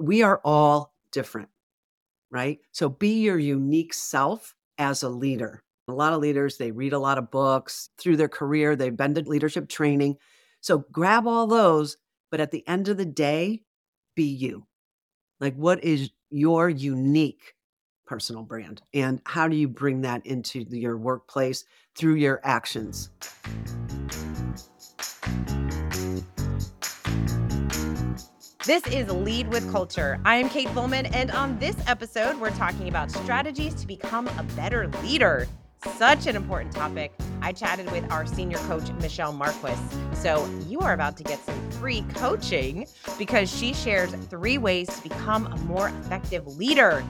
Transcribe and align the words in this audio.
we 0.00 0.22
are 0.22 0.40
all 0.44 0.94
different, 1.12 1.48
right? 2.30 2.58
So 2.72 2.88
be 2.88 3.20
your 3.20 3.38
unique 3.38 3.92
self 3.92 4.54
as 4.78 5.02
a 5.02 5.08
leader. 5.08 5.62
A 5.88 5.92
lot 5.92 6.12
of 6.12 6.20
leaders, 6.20 6.56
they 6.56 6.70
read 6.70 6.92
a 6.92 6.98
lot 6.98 7.18
of 7.18 7.30
books 7.30 7.90
through 7.98 8.16
their 8.16 8.28
career, 8.28 8.76
they've 8.76 8.96
been 8.96 9.14
to 9.14 9.22
leadership 9.22 9.68
training. 9.68 10.16
So 10.60 10.84
grab 10.92 11.26
all 11.26 11.46
those, 11.46 11.96
but 12.30 12.40
at 12.40 12.50
the 12.50 12.66
end 12.66 12.88
of 12.88 12.96
the 12.96 13.04
day, 13.04 13.62
be 14.14 14.24
you. 14.24 14.66
Like, 15.40 15.54
what 15.54 15.82
is 15.82 16.10
your 16.30 16.68
unique 16.68 17.54
personal 18.06 18.42
brand? 18.42 18.82
And 18.94 19.20
how 19.24 19.48
do 19.48 19.56
you 19.56 19.68
bring 19.68 20.02
that 20.02 20.24
into 20.26 20.60
your 20.70 20.96
workplace 20.96 21.64
through 21.96 22.14
your 22.14 22.40
actions? 22.44 23.10
This 28.66 28.86
is 28.88 29.10
Lead 29.10 29.48
with 29.48 29.72
Culture. 29.72 30.20
I 30.26 30.36
am 30.36 30.50
Kate 30.50 30.68
Volman, 30.68 31.08
and 31.14 31.30
on 31.30 31.58
this 31.58 31.76
episode, 31.86 32.38
we're 32.38 32.50
talking 32.50 32.88
about 32.88 33.10
strategies 33.10 33.72
to 33.76 33.86
become 33.86 34.28
a 34.28 34.42
better 34.54 34.88
leader. 35.02 35.48
Such 35.96 36.26
an 36.26 36.36
important 36.36 36.74
topic. 36.74 37.10
I 37.40 37.52
chatted 37.52 37.90
with 37.90 38.04
our 38.12 38.26
senior 38.26 38.58
coach, 38.58 38.92
Michele 39.00 39.32
Marquis. 39.32 39.80
So, 40.12 40.46
you 40.68 40.80
are 40.80 40.92
about 40.92 41.16
to 41.16 41.24
get 41.24 41.42
some 41.42 41.70
free 41.70 42.02
coaching 42.14 42.86
because 43.18 43.50
she 43.50 43.72
shares 43.72 44.12
three 44.28 44.58
ways 44.58 44.88
to 44.88 45.02
become 45.08 45.46
a 45.46 45.56
more 45.60 45.88
effective 45.88 46.46
leader. 46.46 47.02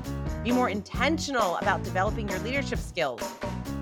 Be 0.45 0.53
more 0.53 0.69
intentional 0.69 1.57
about 1.57 1.83
developing 1.83 2.29
your 2.29 2.39
leadership 2.39 2.79
skills. 2.79 3.23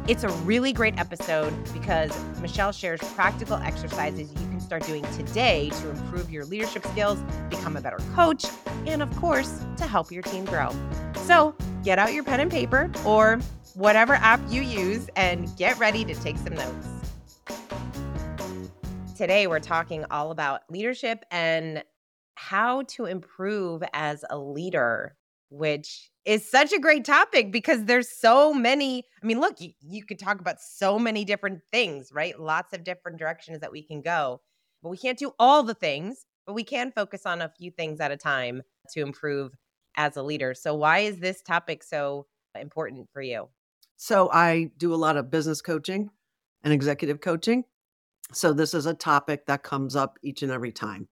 It's 0.08 0.24
a 0.24 0.30
really 0.46 0.72
great 0.72 0.98
episode 0.98 1.52
because 1.74 2.10
Michele 2.40 2.72
shares 2.72 2.98
practical 3.14 3.56
exercises 3.56 4.30
you 4.32 4.48
can 4.48 4.58
start 4.58 4.86
doing 4.86 5.02
today 5.18 5.68
to 5.68 5.90
improve 5.90 6.30
your 6.30 6.46
leadership 6.46 6.82
skills, 6.86 7.18
become 7.50 7.76
a 7.76 7.82
better 7.82 7.98
coach, 8.14 8.46
and 8.86 9.02
of 9.02 9.14
course, 9.16 9.62
to 9.76 9.86
help 9.86 10.10
your 10.10 10.22
team 10.22 10.46
grow. 10.46 10.70
So 11.26 11.54
get 11.84 11.98
out 11.98 12.14
your 12.14 12.24
pen 12.24 12.40
and 12.40 12.50
paper 12.50 12.90
or 13.04 13.38
whatever 13.74 14.14
app 14.14 14.40
you 14.48 14.62
use 14.62 15.10
and 15.14 15.54
get 15.58 15.78
ready 15.78 16.06
to 16.06 16.14
take 16.14 16.38
some 16.38 16.54
notes. 16.54 16.88
Today, 19.14 19.46
we're 19.46 19.60
talking 19.60 20.06
all 20.10 20.30
about 20.30 20.62
leadership 20.70 21.22
and 21.30 21.84
how 22.34 22.80
to 22.84 23.04
improve 23.04 23.82
as 23.92 24.24
a 24.30 24.38
leader, 24.38 25.16
which 25.50 26.10
is 26.24 26.48
such 26.48 26.72
a 26.72 26.78
great 26.78 27.04
topic 27.04 27.50
because 27.50 27.84
there's 27.84 28.10
so 28.10 28.52
many. 28.52 29.04
I 29.22 29.26
mean, 29.26 29.40
look, 29.40 29.60
you, 29.60 29.72
you 29.80 30.04
could 30.04 30.18
talk 30.18 30.40
about 30.40 30.60
so 30.60 30.98
many 30.98 31.24
different 31.24 31.60
things, 31.72 32.10
right? 32.12 32.38
Lots 32.38 32.72
of 32.72 32.84
different 32.84 33.18
directions 33.18 33.60
that 33.60 33.72
we 33.72 33.82
can 33.82 34.02
go, 34.02 34.40
but 34.82 34.90
we 34.90 34.98
can't 34.98 35.18
do 35.18 35.32
all 35.38 35.62
the 35.62 35.74
things, 35.74 36.26
but 36.46 36.52
we 36.52 36.64
can 36.64 36.92
focus 36.92 37.26
on 37.26 37.40
a 37.40 37.52
few 37.58 37.70
things 37.70 38.00
at 38.00 38.10
a 38.10 38.16
time 38.16 38.62
to 38.92 39.00
improve 39.00 39.52
as 39.96 40.16
a 40.16 40.22
leader. 40.22 40.54
So, 40.54 40.74
why 40.74 41.00
is 41.00 41.18
this 41.18 41.42
topic 41.42 41.82
so 41.82 42.26
important 42.58 43.08
for 43.12 43.22
you? 43.22 43.48
So, 43.96 44.30
I 44.32 44.70
do 44.76 44.94
a 44.94 44.96
lot 44.96 45.16
of 45.16 45.30
business 45.30 45.60
coaching 45.60 46.10
and 46.62 46.72
executive 46.72 47.20
coaching. 47.20 47.64
So, 48.32 48.52
this 48.52 48.74
is 48.74 48.86
a 48.86 48.94
topic 48.94 49.46
that 49.46 49.62
comes 49.62 49.96
up 49.96 50.18
each 50.22 50.42
and 50.42 50.52
every 50.52 50.72
time. 50.72 51.08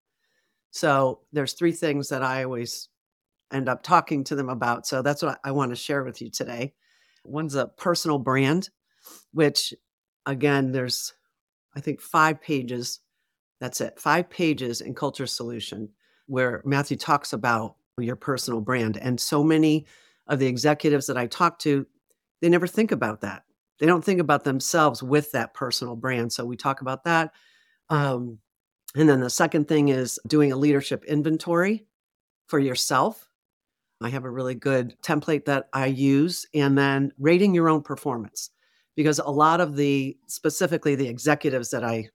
So, 0.70 1.20
there's 1.33 1.55
three 1.55 1.73
things 1.73 2.11
that 2.11 2.23
I 2.23 2.45
always 2.45 2.89
end 3.52 3.69
up 3.69 3.83
talking 3.83 4.25
to 4.25 4.34
them 4.34 4.48
about. 4.48 4.86
So 4.86 5.02
that's 5.02 5.22
what 5.22 5.39
I 5.44 5.50
want 5.50 5.70
to 5.70 5.77
share 5.77 6.05
with 6.05 6.20
you 6.20 6.30
today. 6.30 6.75
One's 7.25 7.55
a 7.55 7.66
personal 7.66 8.19
brand, 8.19 8.70
which 9.33 9.75
again, 10.27 10.72
there's, 10.72 11.14
I 11.74 11.80
think, 11.80 12.00
five 12.00 12.41
pages. 12.41 13.00
That's 13.61 13.80
it, 13.80 13.98
five 13.98 14.28
pages 14.28 14.80
in 14.80 14.94
Culture 14.94 15.27
Solution 15.27 15.89
where 16.27 16.61
Matthew 16.64 16.97
talks 16.97 17.33
about 17.33 17.77
your 17.98 18.17
personal 18.17 18.61
brand. 18.61 18.98
And 18.98 19.19
so 19.19 19.42
many 19.42 19.86
of 20.27 20.39
the 20.39 20.47
executives 20.47 21.06
that 21.06 21.17
I 21.17 21.27
talk 21.27 21.58
to, 21.61 21.86
they 22.42 22.48
never 22.48 22.67
think 22.67 22.92
about 22.92 23.20
that. 23.22 23.44
They 23.78 23.86
don't 23.86 24.05
think 24.05 24.20
about 24.20 24.44
themselves 24.44 25.02
with 25.02 25.33
that 25.33 25.55
personal 25.55 25.96
brand. 25.96 26.33
So 26.33 26.45
we 26.45 26.56
talk 26.56 26.80
about 26.80 27.05
that. 27.05 27.33
Um, 27.89 28.39
and 28.95 29.08
then 29.08 29.20
the 29.20 29.30
second 29.30 29.68
thing 29.68 29.89
is 29.89 30.18
doing 30.27 30.52
a 30.52 30.56
leadership 30.56 31.05
inventory 31.05 31.86
for 32.48 32.58
yourself 32.58 33.29
I 34.02 34.11
have 34.11 34.24
a 34.24 34.30
really 34.30 34.55
good 34.55 34.95
template 35.02 35.46
that 35.46 35.68
I 35.73 35.86
use, 35.86 36.46
and 36.55 36.77
then 36.77 37.12
rating 37.18 37.55
your 37.55 37.68
own 37.68 37.83
performance. 37.83 38.51
Because 38.95 39.18
a 39.18 39.30
lot 39.30 39.61
of 39.61 39.77
the, 39.77 40.17
specifically 40.27 40.95
the 40.95 41.08
executives 41.08 41.70
that 41.70 41.84
I 41.84 42.08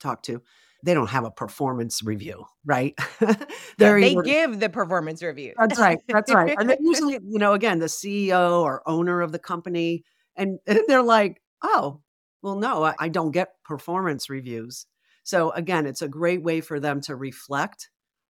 talk 0.00 0.22
to, 0.24 0.42
they 0.82 0.94
don't 0.94 1.08
have 1.08 1.24
a 1.24 1.30
performance 1.30 2.02
review, 2.02 2.44
right? 2.64 2.94
they 3.78 4.14
give 4.14 4.60
the 4.60 4.68
performance 4.68 5.22
review. 5.22 5.54
That's 5.58 5.78
right. 5.78 5.98
That's 6.08 6.32
right. 6.32 6.56
And 6.58 6.68
they 6.68 6.76
usually, 6.80 7.14
you 7.14 7.38
know, 7.38 7.52
again, 7.54 7.78
the 7.78 7.86
CEO 7.86 8.62
or 8.62 8.86
owner 8.86 9.22
of 9.22 9.32
the 9.32 9.38
company, 9.38 10.04
and, 10.36 10.58
and 10.66 10.80
they're 10.86 11.02
like, 11.02 11.40
oh, 11.62 12.00
well, 12.42 12.56
no, 12.56 12.84
I, 12.84 12.94
I 12.98 13.08
don't 13.08 13.30
get 13.30 13.54
performance 13.64 14.28
reviews. 14.28 14.86
So 15.22 15.50
again, 15.52 15.86
it's 15.86 16.02
a 16.02 16.08
great 16.08 16.42
way 16.42 16.60
for 16.60 16.78
them 16.78 17.00
to 17.02 17.16
reflect 17.16 17.88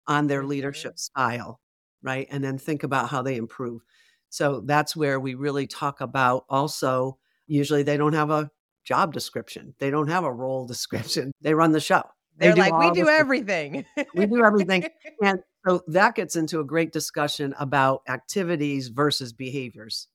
on 0.07 0.27
their 0.27 0.41
mm-hmm. 0.41 0.49
leadership 0.49 0.99
style 0.99 1.59
right? 2.03 2.27
And 2.29 2.43
then 2.43 2.57
think 2.57 2.83
about 2.83 3.09
how 3.09 3.21
they 3.21 3.37
improve. 3.37 3.81
So 4.29 4.61
that's 4.65 4.95
where 4.95 5.19
we 5.19 5.35
really 5.35 5.67
talk 5.67 6.01
about 6.01 6.45
also, 6.49 7.17
usually 7.47 7.83
they 7.83 7.97
don't 7.97 8.13
have 8.13 8.29
a 8.29 8.49
job 8.83 9.13
description, 9.13 9.73
they 9.79 9.89
don't 9.89 10.09
have 10.09 10.23
a 10.23 10.33
role 10.33 10.67
description. 10.67 11.31
They 11.41 11.53
run 11.53 11.71
the 11.71 11.79
show. 11.79 12.03
They're 12.37 12.53
they 12.53 12.61
like, 12.61 12.77
we 12.79 12.91
do 12.91 13.09
everything. 13.09 13.85
we 14.15 14.25
do 14.25 14.43
everything. 14.43 14.87
And 15.23 15.39
so 15.65 15.81
that 15.87 16.15
gets 16.15 16.35
into 16.35 16.59
a 16.59 16.65
great 16.65 16.91
discussion 16.91 17.53
about 17.57 18.01
activities 18.09 18.89
versus 18.89 19.31
behaviors. 19.31 20.09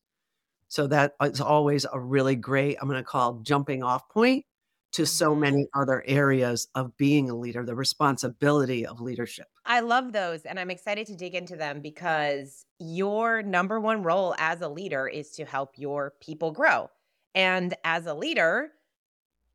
So 0.68 0.86
that 0.88 1.14
is 1.22 1.40
always 1.40 1.86
a 1.90 1.98
really 1.98 2.36
great, 2.36 2.76
I'm 2.80 2.88
going 2.88 3.00
to 3.00 3.04
call 3.04 3.40
jumping 3.40 3.82
off 3.82 4.08
point 4.10 4.44
to 4.92 5.04
so 5.04 5.34
many 5.34 5.66
other 5.74 6.02
areas 6.06 6.68
of 6.74 6.96
being 6.96 7.28
a 7.30 7.34
leader, 7.34 7.64
the 7.64 7.74
responsibility 7.74 8.86
of 8.86 9.00
leadership. 9.00 9.46
I 9.66 9.80
love 9.80 10.12
those 10.12 10.42
and 10.42 10.58
I'm 10.58 10.70
excited 10.70 11.06
to 11.08 11.16
dig 11.16 11.34
into 11.34 11.56
them 11.56 11.80
because 11.80 12.64
your 12.78 13.42
number 13.42 13.80
one 13.80 14.02
role 14.02 14.34
as 14.38 14.60
a 14.60 14.68
leader 14.68 15.06
is 15.06 15.30
to 15.32 15.44
help 15.44 15.72
your 15.76 16.14
people 16.20 16.52
grow. 16.52 16.88
And 17.34 17.74
as 17.84 18.06
a 18.06 18.14
leader, 18.14 18.70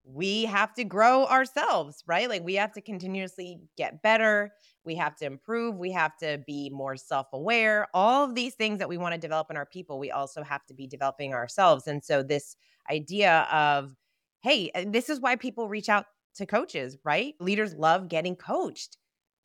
we 0.05 0.45
have 0.45 0.73
to 0.73 0.83
grow 0.83 1.25
ourselves, 1.25 2.03
right? 2.05 2.27
Like 2.27 2.43
we 2.43 2.55
have 2.55 2.73
to 2.73 2.81
continuously 2.81 3.61
get 3.77 4.01
better. 4.01 4.51
We 4.83 4.95
have 4.95 5.15
to 5.17 5.25
improve. 5.25 5.77
We 5.77 5.91
have 5.93 6.17
to 6.17 6.43
be 6.45 6.69
more 6.69 6.97
self 6.97 7.27
aware. 7.31 7.87
All 7.93 8.25
of 8.25 8.35
these 8.35 8.53
things 8.53 8.79
that 8.79 8.89
we 8.89 8.97
want 8.97 9.13
to 9.13 9.19
develop 9.19 9.49
in 9.49 9.55
our 9.55 9.65
people, 9.65 9.97
we 9.97 10.11
also 10.11 10.43
have 10.43 10.65
to 10.65 10.73
be 10.73 10.87
developing 10.87 11.33
ourselves. 11.33 11.87
And 11.87 12.03
so, 12.03 12.21
this 12.21 12.57
idea 12.91 13.47
of 13.51 13.95
hey, 14.43 14.71
uh, 14.75 14.85
this 14.87 15.09
is 15.09 15.19
why 15.21 15.35
people 15.37 15.69
reach 15.69 15.89
out 15.89 16.05
to 16.35 16.45
coaches, 16.45 16.97
right? 17.05 17.35
Leaders 17.39 17.75
love 17.75 18.09
getting 18.09 18.35
coached. 18.35 18.97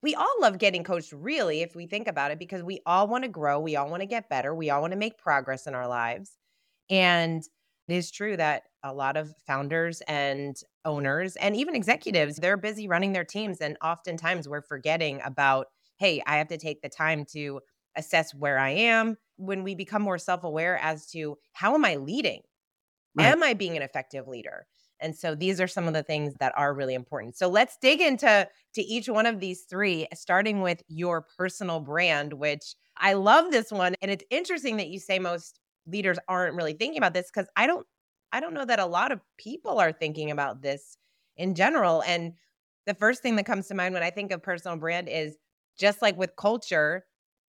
We 0.02 0.14
all 0.14 0.34
love 0.40 0.58
getting 0.58 0.84
coached, 0.84 1.12
really, 1.12 1.62
if 1.62 1.74
we 1.74 1.86
think 1.86 2.06
about 2.08 2.30
it, 2.30 2.38
because 2.38 2.62
we 2.62 2.80
all 2.86 3.08
want 3.08 3.24
to 3.24 3.28
grow. 3.30 3.60
We 3.60 3.76
all 3.76 3.90
want 3.90 4.02
to 4.02 4.06
get 4.06 4.28
better. 4.30 4.54
We 4.54 4.70
all 4.70 4.80
want 4.80 4.92
to 4.92 4.98
make 4.98 5.18
progress 5.18 5.66
in 5.66 5.74
our 5.74 5.88
lives. 5.88 6.36
And 6.90 7.42
it 7.88 7.94
is 7.94 8.10
true 8.10 8.36
that 8.36 8.64
a 8.82 8.92
lot 8.94 9.16
of 9.16 9.34
founders 9.46 10.02
and 10.02 10.56
owners 10.84 11.36
and 11.36 11.56
even 11.56 11.74
executives, 11.74 12.36
they're 12.36 12.56
busy 12.56 12.88
running 12.88 13.12
their 13.12 13.24
teams. 13.24 13.60
And 13.60 13.76
oftentimes 13.82 14.48
we're 14.48 14.62
forgetting 14.62 15.20
about, 15.24 15.66
hey, 15.98 16.22
I 16.26 16.36
have 16.38 16.48
to 16.48 16.58
take 16.58 16.82
the 16.82 16.88
time 16.88 17.24
to 17.32 17.60
assess 17.96 18.34
where 18.34 18.58
I 18.58 18.70
am. 18.70 19.16
When 19.36 19.62
we 19.62 19.74
become 19.74 20.02
more 20.02 20.18
self 20.18 20.44
aware 20.44 20.78
as 20.78 21.06
to 21.12 21.38
how 21.52 21.74
am 21.74 21.84
I 21.84 21.96
leading? 21.96 22.42
Right. 23.14 23.34
Am 23.34 23.42
I 23.42 23.54
being 23.54 23.76
an 23.76 23.82
effective 23.82 24.28
leader? 24.28 24.66
And 25.00 25.16
so 25.16 25.34
these 25.34 25.60
are 25.60 25.68
some 25.68 25.86
of 25.86 25.94
the 25.94 26.02
things 26.02 26.34
that 26.40 26.52
are 26.56 26.74
really 26.74 26.94
important. 26.94 27.36
So 27.36 27.48
let's 27.48 27.76
dig 27.80 28.00
into 28.00 28.48
to 28.74 28.82
each 28.82 29.08
one 29.08 29.26
of 29.26 29.40
these 29.40 29.62
three, 29.62 30.06
starting 30.14 30.60
with 30.62 30.82
your 30.88 31.26
personal 31.36 31.80
brand, 31.80 32.32
which 32.32 32.74
I 32.96 33.12
love 33.14 33.50
this 33.50 33.70
one. 33.70 33.94
And 34.02 34.10
it's 34.10 34.24
interesting 34.30 34.76
that 34.78 34.88
you 34.88 34.98
say 34.98 35.18
most 35.18 35.60
leaders 35.86 36.18
aren't 36.28 36.56
really 36.56 36.74
thinking 36.74 36.98
about 36.98 37.14
this 37.14 37.30
because 37.32 37.48
I 37.56 37.66
don't 37.66 37.86
I 38.32 38.40
don't 38.40 38.52
know 38.52 38.64
that 38.66 38.78
a 38.78 38.86
lot 38.86 39.10
of 39.10 39.20
people 39.38 39.78
are 39.78 39.92
thinking 39.92 40.30
about 40.30 40.60
this 40.60 40.98
in 41.36 41.54
general. 41.54 42.02
And 42.02 42.34
the 42.86 42.94
first 42.94 43.22
thing 43.22 43.36
that 43.36 43.46
comes 43.46 43.68
to 43.68 43.74
mind 43.74 43.94
when 43.94 44.02
I 44.02 44.10
think 44.10 44.32
of 44.32 44.42
personal 44.42 44.76
brand 44.76 45.08
is 45.08 45.36
just 45.78 46.02
like 46.02 46.18
with 46.18 46.36
culture, 46.36 47.06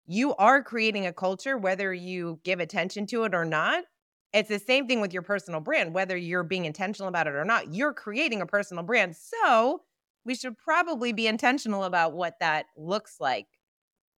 you 0.06 0.36
are 0.36 0.64
creating 0.64 1.06
a 1.06 1.14
culture 1.14 1.58
whether 1.58 1.94
you 1.94 2.40
give 2.44 2.60
attention 2.60 3.06
to 3.08 3.24
it 3.24 3.36
or 3.36 3.46
not 3.46 3.84
it's 4.34 4.50
the 4.50 4.60
same 4.60 4.88
thing 4.88 5.00
with 5.00 5.14
your 5.14 5.22
personal 5.22 5.60
brand, 5.60 5.94
whether 5.94 6.18
you're 6.18 6.44
being 6.44 6.66
intentional 6.66 7.08
about 7.08 7.28
it 7.28 7.36
or 7.36 7.46
not. 7.46 7.74
You're 7.74 7.94
creating 7.94 8.42
a 8.42 8.46
personal 8.46 8.84
brand. 8.84 9.16
So 9.16 9.82
we 10.26 10.36
should 10.36 10.58
probably 10.58 11.14
be 11.14 11.28
intentional 11.28 11.84
about 11.84 12.14
what 12.14 12.40
that 12.40 12.66
looks 12.76 13.18
like. 13.20 13.48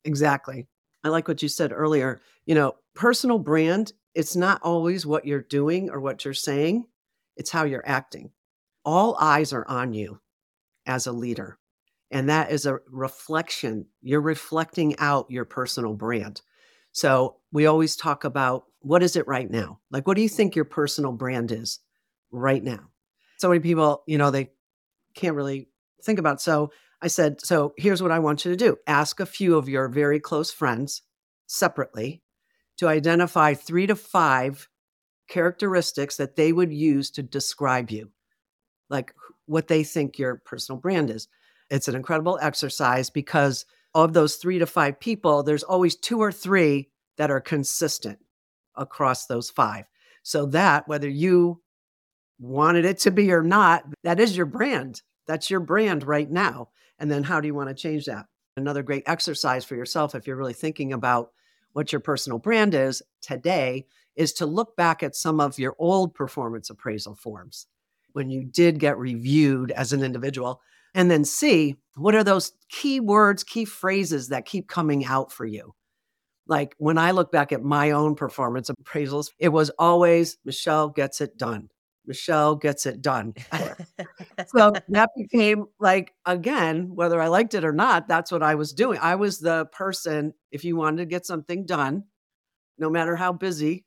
Exactly. 0.05 0.67
I 1.03 1.09
like 1.09 1.27
what 1.27 1.41
you 1.41 1.49
said 1.49 1.71
earlier. 1.73 2.21
You 2.45 2.55
know, 2.55 2.75
personal 2.93 3.39
brand, 3.39 3.93
it's 4.13 4.35
not 4.35 4.61
always 4.61 5.05
what 5.05 5.25
you're 5.25 5.41
doing 5.41 5.89
or 5.89 5.99
what 5.99 6.23
you're 6.23 6.33
saying, 6.33 6.85
it's 7.35 7.51
how 7.51 7.63
you're 7.65 7.87
acting. 7.87 8.31
All 8.85 9.17
eyes 9.19 9.51
are 9.51 9.67
on 9.67 9.93
you 9.93 10.21
as 10.85 11.07
a 11.07 11.11
leader. 11.11 11.59
And 12.11 12.29
that 12.29 12.51
is 12.51 12.65
a 12.65 12.79
reflection. 12.89 13.87
You're 14.01 14.21
reflecting 14.21 14.97
out 14.99 15.29
your 15.29 15.43
personal 15.43 15.95
brand. 15.95 16.41
So 16.91 17.37
we 17.51 17.65
always 17.65 17.95
talk 17.95 18.23
about 18.23 18.65
what 18.85 19.01
is 19.01 19.15
it 19.15 19.27
right 19.27 19.49
now? 19.49 19.79
Like, 19.89 20.05
what 20.05 20.15
do 20.15 20.21
you 20.21 20.29
think 20.29 20.55
your 20.55 20.63
personal 20.63 21.11
brand 21.11 21.51
is 21.51 21.79
right 22.29 22.63
now? 22.63 22.91
So 23.37 23.49
many 23.49 23.59
people, 23.59 24.03
you 24.05 24.19
know, 24.19 24.29
they 24.29 24.51
can't 25.15 25.35
really 25.35 25.69
think 26.03 26.19
about. 26.19 26.39
So 26.39 26.71
I 27.01 27.07
said, 27.07 27.41
so 27.41 27.73
here's 27.77 28.03
what 28.03 28.11
I 28.11 28.19
want 28.19 28.45
you 28.45 28.51
to 28.51 28.57
do 28.57 28.77
ask 28.85 29.19
a 29.19 29.25
few 29.25 29.57
of 29.57 29.67
your 29.67 29.87
very 29.87 30.19
close 30.19 30.51
friends 30.51 31.01
separately 31.47 32.21
to 32.77 32.87
identify 32.87 33.55
three 33.55 33.87
to 33.87 33.95
five 33.95 34.69
characteristics 35.27 36.17
that 36.17 36.35
they 36.35 36.53
would 36.53 36.71
use 36.71 37.09
to 37.11 37.23
describe 37.23 37.89
you, 37.89 38.11
like 38.91 39.15
what 39.47 39.67
they 39.67 39.83
think 39.83 40.19
your 40.19 40.43
personal 40.45 40.79
brand 40.79 41.09
is. 41.09 41.27
It's 41.71 41.87
an 41.87 41.95
incredible 41.95 42.37
exercise 42.39 43.09
because 43.09 43.65
of 43.95 44.13
those 44.13 44.35
three 44.35 44.59
to 44.59 44.67
five 44.67 44.99
people, 44.99 45.41
there's 45.41 45.63
always 45.63 45.95
two 45.95 46.19
or 46.19 46.31
three 46.31 46.91
that 47.17 47.31
are 47.31 47.41
consistent 47.41 48.19
across 48.77 49.25
those 49.25 49.49
five. 49.49 49.85
So 50.23 50.47
that 50.47 50.87
whether 50.87 51.09
you 51.09 51.61
wanted 52.39 52.85
it 52.85 52.99
to 52.99 53.11
be 53.11 53.31
or 53.31 53.43
not, 53.43 53.85
that 54.03 54.19
is 54.19 54.35
your 54.35 54.45
brand. 54.45 55.01
That's 55.27 55.49
your 55.49 55.59
brand 55.59 56.03
right 56.03 56.29
now. 56.29 56.69
And 56.99 57.09
then 57.09 57.23
how 57.23 57.41
do 57.41 57.47
you 57.47 57.55
want 57.55 57.69
to 57.69 57.75
change 57.75 58.05
that? 58.05 58.25
Another 58.57 58.83
great 58.83 59.03
exercise 59.05 59.65
for 59.65 59.75
yourself 59.75 60.15
if 60.15 60.27
you're 60.27 60.35
really 60.35 60.53
thinking 60.53 60.93
about 60.93 61.31
what 61.73 61.91
your 61.91 61.99
personal 61.99 62.39
brand 62.39 62.73
is 62.73 63.01
today 63.21 63.85
is 64.15 64.31
to 64.33 64.45
look 64.45 64.77
back 64.77 65.03
at 65.03 65.15
some 65.15 65.41
of 65.41 65.59
your 65.59 65.75
old 65.77 66.13
performance 66.13 66.69
appraisal 66.69 67.15
forms 67.15 67.67
when 68.13 68.29
you 68.29 68.45
did 68.45 68.79
get 68.79 68.97
reviewed 68.97 69.71
as 69.71 69.91
an 69.91 70.01
individual 70.01 70.61
and 70.93 71.11
then 71.11 71.25
see 71.25 71.75
what 71.95 72.15
are 72.15 72.23
those 72.23 72.53
key 72.69 73.01
words, 73.01 73.43
key 73.43 73.65
phrases 73.65 74.29
that 74.29 74.45
keep 74.45 74.69
coming 74.69 75.03
out 75.05 75.33
for 75.33 75.45
you. 75.45 75.75
Like 76.47 76.75
when 76.77 76.97
I 76.97 77.11
look 77.11 77.31
back 77.31 77.51
at 77.51 77.63
my 77.63 77.91
own 77.91 78.15
performance 78.15 78.69
appraisals, 78.69 79.31
it 79.39 79.49
was 79.49 79.71
always 79.79 80.37
Michele 80.45 80.89
gets 80.89 81.21
it 81.21 81.37
done. 81.37 81.69
Michele 82.07 82.55
gets 82.55 82.85
it 82.85 83.01
done. 83.01 83.33
so 84.47 84.73
that 84.89 85.09
became 85.17 85.65
like, 85.79 86.13
again, 86.25 86.93
whether 86.93 87.19
I 87.19 87.27
liked 87.27 87.55
it 87.55 87.65
or 87.65 87.73
not, 87.73 88.07
that's 88.07 88.31
what 88.31 88.43
I 88.43 88.55
was 88.55 88.73
doing. 88.73 88.99
I 89.01 89.15
was 89.15 89.39
the 89.39 89.65
person, 89.71 90.33
if 90.51 90.63
you 90.63 90.75
wanted 90.75 90.97
to 90.97 91.05
get 91.05 91.25
something 91.25 91.65
done, 91.65 92.03
no 92.77 92.89
matter 92.89 93.15
how 93.15 93.33
busy 93.33 93.85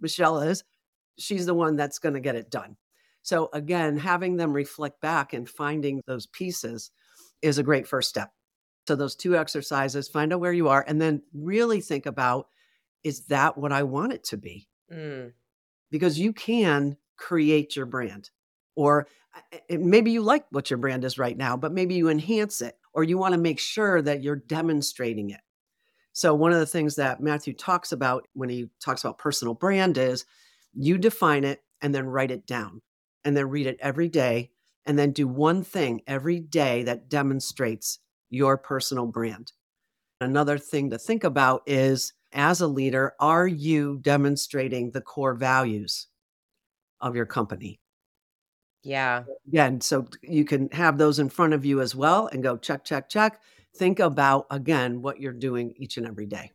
Michele 0.00 0.40
is, 0.40 0.64
she's 1.18 1.46
the 1.46 1.54
one 1.54 1.76
that's 1.76 1.98
going 1.98 2.14
to 2.14 2.20
get 2.20 2.36
it 2.36 2.50
done. 2.50 2.76
So 3.22 3.50
again, 3.52 3.96
having 3.96 4.36
them 4.36 4.52
reflect 4.52 5.00
back 5.00 5.32
and 5.32 5.48
finding 5.48 6.00
those 6.06 6.26
pieces 6.26 6.90
is 7.40 7.58
a 7.58 7.62
great 7.62 7.86
first 7.86 8.08
step. 8.08 8.30
So 8.86 8.96
those 8.96 9.14
two 9.14 9.36
exercises, 9.36 10.08
find 10.08 10.32
out 10.32 10.40
where 10.40 10.52
you 10.52 10.68
are 10.68 10.84
and 10.86 11.00
then 11.00 11.22
really 11.32 11.80
think 11.80 12.06
about 12.06 12.48
is 13.04 13.26
that 13.26 13.58
what 13.58 13.72
I 13.72 13.82
want 13.82 14.12
it 14.12 14.24
to 14.24 14.36
be? 14.36 14.68
Mm. 14.92 15.32
Because 15.90 16.18
you 16.18 16.32
can 16.32 16.96
create 17.16 17.76
your 17.76 17.86
brand 17.86 18.30
or 18.74 19.06
maybe 19.70 20.10
you 20.10 20.22
like 20.22 20.44
what 20.50 20.70
your 20.70 20.78
brand 20.78 21.04
is 21.04 21.18
right 21.18 21.36
now, 21.36 21.56
but 21.56 21.72
maybe 21.72 21.94
you 21.94 22.08
enhance 22.08 22.60
it 22.60 22.76
or 22.92 23.04
you 23.04 23.18
want 23.18 23.32
to 23.32 23.40
make 23.40 23.58
sure 23.58 24.02
that 24.02 24.22
you're 24.22 24.36
demonstrating 24.36 25.30
it. 25.30 25.40
So, 26.12 26.34
one 26.34 26.52
of 26.52 26.58
the 26.58 26.66
things 26.66 26.96
that 26.96 27.20
Matthew 27.20 27.54
talks 27.54 27.92
about 27.92 28.26
when 28.34 28.50
he 28.50 28.68
talks 28.84 29.02
about 29.02 29.18
personal 29.18 29.54
brand 29.54 29.96
is 29.96 30.26
you 30.74 30.98
define 30.98 31.44
it 31.44 31.62
and 31.80 31.94
then 31.94 32.06
write 32.06 32.30
it 32.30 32.46
down 32.46 32.82
and 33.24 33.36
then 33.36 33.48
read 33.48 33.66
it 33.66 33.78
every 33.80 34.08
day 34.08 34.50
and 34.84 34.98
then 34.98 35.12
do 35.12 35.26
one 35.26 35.62
thing 35.62 36.02
every 36.06 36.40
day 36.40 36.82
that 36.82 37.08
demonstrates 37.08 37.98
your 38.32 38.56
personal 38.56 39.06
brand. 39.06 39.52
Another 40.20 40.58
thing 40.58 40.90
to 40.90 40.98
think 40.98 41.22
about 41.22 41.62
is 41.66 42.14
as 42.32 42.60
a 42.60 42.66
leader, 42.66 43.12
are 43.20 43.46
you 43.46 43.98
demonstrating 44.00 44.90
the 44.90 45.02
core 45.02 45.34
values 45.34 46.08
of 47.00 47.14
your 47.14 47.26
company? 47.26 47.78
Yeah. 48.82 49.24
Again, 49.46 49.80
so 49.80 50.06
you 50.22 50.44
can 50.44 50.70
have 50.70 50.98
those 50.98 51.18
in 51.18 51.28
front 51.28 51.52
of 51.52 51.64
you 51.64 51.80
as 51.80 51.94
well 51.94 52.26
and 52.28 52.42
go 52.42 52.56
check, 52.56 52.84
check, 52.84 53.08
check. 53.08 53.40
Think 53.76 54.00
about 54.00 54.46
again 54.50 55.02
what 55.02 55.20
you're 55.20 55.32
doing 55.32 55.74
each 55.76 55.98
and 55.98 56.06
every 56.06 56.26
day. 56.26 56.52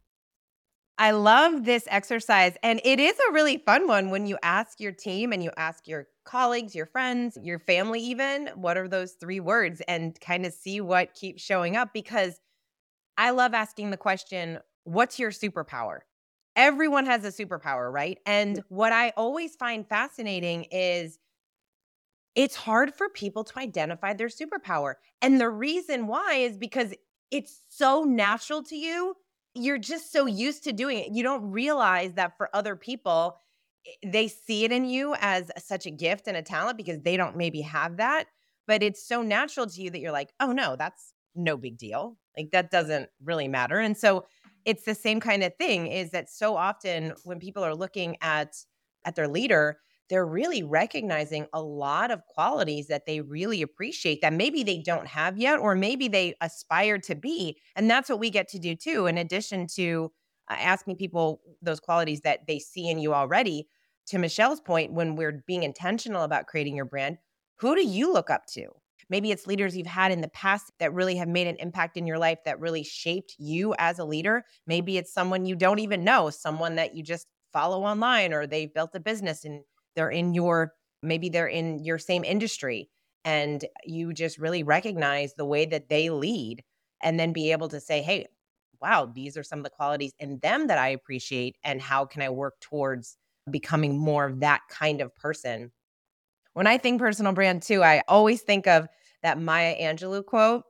I 0.97 1.11
love 1.11 1.63
this 1.63 1.87
exercise. 1.89 2.55
And 2.63 2.81
it 2.83 2.99
is 2.99 3.15
a 3.29 3.33
really 3.33 3.57
fun 3.57 3.87
one 3.87 4.09
when 4.09 4.25
you 4.25 4.37
ask 4.41 4.79
your 4.79 4.91
team 4.91 5.31
and 5.31 5.43
you 5.43 5.51
ask 5.55 5.87
your 5.87 6.07
colleagues, 6.27 6.75
your 6.75 6.85
friends, 6.85 7.37
your 7.41 7.59
family, 7.59 7.99
even 8.01 8.51
what 8.55 8.77
are 8.77 8.87
those 8.87 9.13
three 9.13 9.39
words 9.39 9.81
and 9.87 10.19
kind 10.19 10.45
of 10.45 10.53
see 10.53 10.81
what 10.81 11.13
keeps 11.13 11.41
showing 11.41 11.75
up. 11.75 11.93
Because 11.93 12.39
I 13.17 13.31
love 13.31 13.53
asking 13.53 13.89
the 13.89 13.97
question, 13.97 14.59
what's 14.83 15.17
your 15.17 15.31
superpower? 15.31 15.99
Everyone 16.55 17.05
has 17.05 17.23
a 17.23 17.31
superpower, 17.31 17.91
right? 17.91 18.19
And 18.25 18.63
what 18.69 18.91
I 18.91 19.13
always 19.17 19.55
find 19.55 19.87
fascinating 19.87 20.65
is 20.71 21.17
it's 22.35 22.55
hard 22.55 22.93
for 22.93 23.09
people 23.09 23.43
to 23.43 23.59
identify 23.59 24.13
their 24.13 24.27
superpower. 24.27 24.95
And 25.21 25.41
the 25.41 25.49
reason 25.49 26.07
why 26.07 26.35
is 26.35 26.57
because 26.57 26.93
it's 27.31 27.61
so 27.69 28.03
natural 28.03 28.63
to 28.63 28.75
you 28.75 29.15
you're 29.57 29.77
just 29.77 30.11
so 30.11 30.25
used 30.25 30.63
to 30.65 30.71
doing 30.71 30.99
it. 30.99 31.11
You 31.11 31.23
don't 31.23 31.51
realize 31.51 32.13
that 32.13 32.37
for 32.37 32.49
other 32.53 32.75
people, 32.75 33.37
they 34.05 34.27
see 34.27 34.63
it 34.63 34.71
in 34.71 34.85
you 34.85 35.15
as 35.19 35.51
such 35.57 35.85
a 35.85 35.91
gift 35.91 36.27
and 36.27 36.37
a 36.37 36.41
talent 36.41 36.77
because 36.77 37.01
they 37.01 37.17
don't 37.17 37.35
maybe 37.35 37.61
have 37.61 37.97
that. 37.97 38.25
But 38.67 38.83
it's 38.83 39.05
so 39.07 39.21
natural 39.21 39.67
to 39.67 39.81
you 39.81 39.89
that 39.91 39.99
you're 39.99 40.11
like, 40.11 40.33
oh 40.39 40.51
no, 40.51 40.75
that's 40.75 41.13
no 41.35 41.57
big 41.57 41.77
deal. 41.77 42.17
Like 42.35 42.51
that 42.51 42.71
doesn't 42.71 43.09
really 43.23 43.47
matter. 43.47 43.79
And 43.79 43.97
so 43.97 44.25
it's 44.65 44.83
the 44.83 44.95
same 44.95 45.19
kind 45.19 45.43
of 45.43 45.55
thing 45.55 45.87
is 45.87 46.11
that 46.11 46.29
so 46.29 46.57
often 46.57 47.13
when 47.23 47.39
people 47.39 47.63
are 47.63 47.75
looking 47.75 48.17
at 48.21 48.55
at 49.05 49.15
their 49.15 49.27
leader, 49.27 49.77
they're 50.09 50.25
really 50.25 50.63
recognizing 50.63 51.47
a 51.53 51.61
lot 51.61 52.11
of 52.11 52.25
qualities 52.27 52.87
that 52.87 53.05
they 53.05 53.21
really 53.21 53.61
appreciate 53.61 54.21
that 54.21 54.33
maybe 54.33 54.63
they 54.63 54.79
don't 54.79 55.07
have 55.07 55.37
yet, 55.37 55.59
or 55.59 55.75
maybe 55.75 56.07
they 56.07 56.33
aspire 56.41 56.97
to 56.99 57.15
be. 57.15 57.57
And 57.75 57.89
that's 57.89 58.09
what 58.09 58.19
we 58.19 58.29
get 58.29 58.47
to 58.49 58.59
do 58.59 58.75
too, 58.75 59.07
in 59.07 59.17
addition 59.17 59.67
to 59.75 60.11
uh, 60.49 60.55
asking 60.59 60.95
people 60.95 61.41
those 61.61 61.79
qualities 61.79 62.21
that 62.21 62.47
they 62.47 62.59
see 62.59 62.89
in 62.89 62.99
you 62.99 63.13
already. 63.13 63.67
To 64.07 64.17
Michele's 64.17 64.61
point, 64.61 64.93
when 64.93 65.15
we're 65.15 65.43
being 65.47 65.63
intentional 65.63 66.23
about 66.23 66.47
creating 66.47 66.75
your 66.75 66.85
brand, 66.85 67.17
who 67.57 67.75
do 67.75 67.85
you 67.85 68.13
look 68.13 68.29
up 68.29 68.45
to? 68.53 68.67
Maybe 69.09 69.31
it's 69.31 69.47
leaders 69.47 69.75
you've 69.75 69.87
had 69.87 70.11
in 70.11 70.21
the 70.21 70.27
past 70.29 70.71
that 70.79 70.93
really 70.93 71.15
have 71.15 71.27
made 71.27 71.47
an 71.47 71.57
impact 71.59 71.97
in 71.97 72.07
your 72.07 72.17
life 72.17 72.39
that 72.45 72.59
really 72.59 72.83
shaped 72.83 73.35
you 73.37 73.73
as 73.77 73.99
a 73.99 74.05
leader. 74.05 74.43
Maybe 74.65 74.97
it's 74.97 75.13
someone 75.13 75.45
you 75.45 75.55
don't 75.55 75.79
even 75.79 76.03
know, 76.03 76.29
someone 76.29 76.75
that 76.75 76.95
you 76.95 77.03
just 77.03 77.27
follow 77.53 77.83
online 77.83 78.33
or 78.33 78.45
they've 78.45 78.73
built 78.73 78.91
a 78.93 78.99
business 78.99 79.43
and 79.45 79.63
they're 79.95 80.09
in 80.09 80.33
your 80.33 80.73
maybe 81.01 81.29
they're 81.29 81.47
in 81.47 81.83
your 81.83 81.97
same 81.97 82.23
industry 82.23 82.89
and 83.23 83.65
you 83.85 84.13
just 84.13 84.37
really 84.37 84.63
recognize 84.63 85.33
the 85.33 85.45
way 85.45 85.65
that 85.65 85.89
they 85.89 86.09
lead 86.09 86.63
and 87.01 87.19
then 87.19 87.33
be 87.33 87.51
able 87.51 87.67
to 87.69 87.79
say 87.79 88.01
hey 88.01 88.25
wow 88.81 89.09
these 89.13 89.37
are 89.37 89.43
some 89.43 89.59
of 89.59 89.63
the 89.63 89.69
qualities 89.69 90.13
in 90.19 90.39
them 90.39 90.67
that 90.67 90.77
i 90.77 90.89
appreciate 90.89 91.55
and 91.63 91.81
how 91.81 92.05
can 92.05 92.21
i 92.21 92.29
work 92.29 92.55
towards 92.59 93.17
becoming 93.49 93.97
more 93.97 94.25
of 94.25 94.39
that 94.41 94.61
kind 94.69 95.01
of 95.01 95.15
person 95.15 95.71
when 96.53 96.67
i 96.67 96.77
think 96.77 96.99
personal 96.99 97.33
brand 97.33 97.61
too 97.61 97.83
i 97.83 98.01
always 98.07 98.41
think 98.41 98.67
of 98.67 98.87
that 99.23 99.39
maya 99.39 99.75
angelou 99.81 100.25
quote 100.25 100.63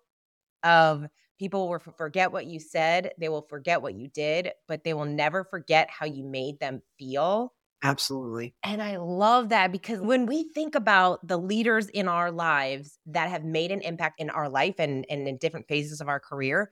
of 0.63 1.05
people 1.39 1.69
will 1.69 1.79
forget 1.79 2.31
what 2.31 2.45
you 2.45 2.59
said 2.59 3.11
they 3.19 3.29
will 3.29 3.45
forget 3.49 3.81
what 3.81 3.95
you 3.95 4.07
did 4.07 4.51
but 4.67 4.83
they 4.83 4.93
will 4.93 5.05
never 5.05 5.43
forget 5.43 5.89
how 5.89 6.05
you 6.05 6.23
made 6.23 6.59
them 6.59 6.81
feel 6.97 7.53
Absolutely. 7.83 8.55
And 8.63 8.81
I 8.81 8.97
love 8.97 9.49
that 9.49 9.71
because 9.71 10.01
when 10.01 10.25
we 10.25 10.43
think 10.43 10.73
about 10.73 11.25
the 11.25 11.37
leaders 11.37 11.89
in 11.89 12.07
our 12.07 12.31
lives 12.31 12.97
that 13.05 13.29
have 13.29 13.43
made 13.43 13.71
an 13.71 13.81
impact 13.81 14.19
in 14.19 14.29
our 14.29 14.49
life 14.49 14.75
and, 14.79 15.05
and 15.09 15.27
in 15.27 15.37
different 15.37 15.67
phases 15.67 16.01
of 16.01 16.07
our 16.07 16.19
career, 16.19 16.71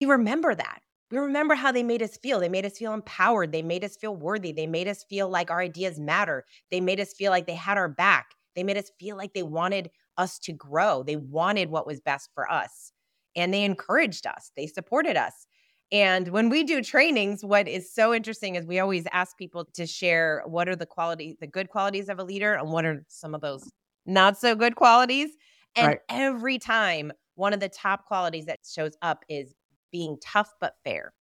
we 0.00 0.06
remember 0.06 0.54
that. 0.54 0.82
We 1.12 1.18
remember 1.18 1.54
how 1.54 1.72
they 1.72 1.82
made 1.82 2.02
us 2.02 2.16
feel. 2.16 2.40
They 2.40 2.48
made 2.48 2.64
us 2.64 2.78
feel 2.78 2.94
empowered. 2.94 3.52
They 3.52 3.60
made 3.60 3.84
us 3.84 3.96
feel 3.96 4.16
worthy. 4.16 4.50
They 4.50 4.66
made 4.66 4.88
us 4.88 5.04
feel 5.04 5.28
like 5.28 5.50
our 5.50 5.60
ideas 5.60 6.00
matter. 6.00 6.46
They 6.70 6.80
made 6.80 7.00
us 7.00 7.12
feel 7.12 7.30
like 7.30 7.46
they 7.46 7.54
had 7.54 7.76
our 7.76 7.90
back. 7.90 8.30
They 8.56 8.64
made 8.64 8.78
us 8.78 8.90
feel 8.98 9.18
like 9.18 9.34
they 9.34 9.42
wanted 9.42 9.90
us 10.16 10.38
to 10.40 10.54
grow. 10.54 11.02
They 11.02 11.16
wanted 11.16 11.68
what 11.68 11.86
was 11.86 12.00
best 12.00 12.30
for 12.34 12.50
us. 12.50 12.92
And 13.36 13.52
they 13.52 13.62
encouraged 13.62 14.26
us. 14.26 14.52
They 14.56 14.66
supported 14.66 15.18
us. 15.18 15.46
And 15.92 16.28
when 16.28 16.48
we 16.48 16.64
do 16.64 16.82
trainings, 16.82 17.44
what 17.44 17.68
is 17.68 17.92
so 17.92 18.14
interesting 18.14 18.54
is 18.54 18.64
we 18.64 18.80
always 18.80 19.04
ask 19.12 19.36
people 19.36 19.66
to 19.74 19.86
share 19.86 20.42
what 20.46 20.66
are 20.66 20.76
the 20.76 20.86
quality, 20.86 21.36
the 21.38 21.46
good 21.46 21.68
qualities 21.68 22.08
of 22.08 22.20
a 22.20 22.24
leader, 22.24 22.54
and 22.54 22.72
what 22.72 22.86
are 22.86 23.04
some 23.08 23.34
of 23.34 23.42
those 23.42 23.70
not 24.06 24.38
so 24.38 24.54
good 24.54 24.76
qualities. 24.76 25.30
And 25.76 25.88
right. 25.88 25.98
every 26.08 26.58
time, 26.58 27.12
one 27.34 27.52
of 27.52 27.60
the 27.60 27.68
top 27.68 28.06
qualities 28.06 28.46
that 28.46 28.60
shows 28.66 28.96
up 29.02 29.24
is 29.28 29.54
being 29.92 30.16
tough 30.22 30.52
but 30.60 30.74
fair. 30.84 31.12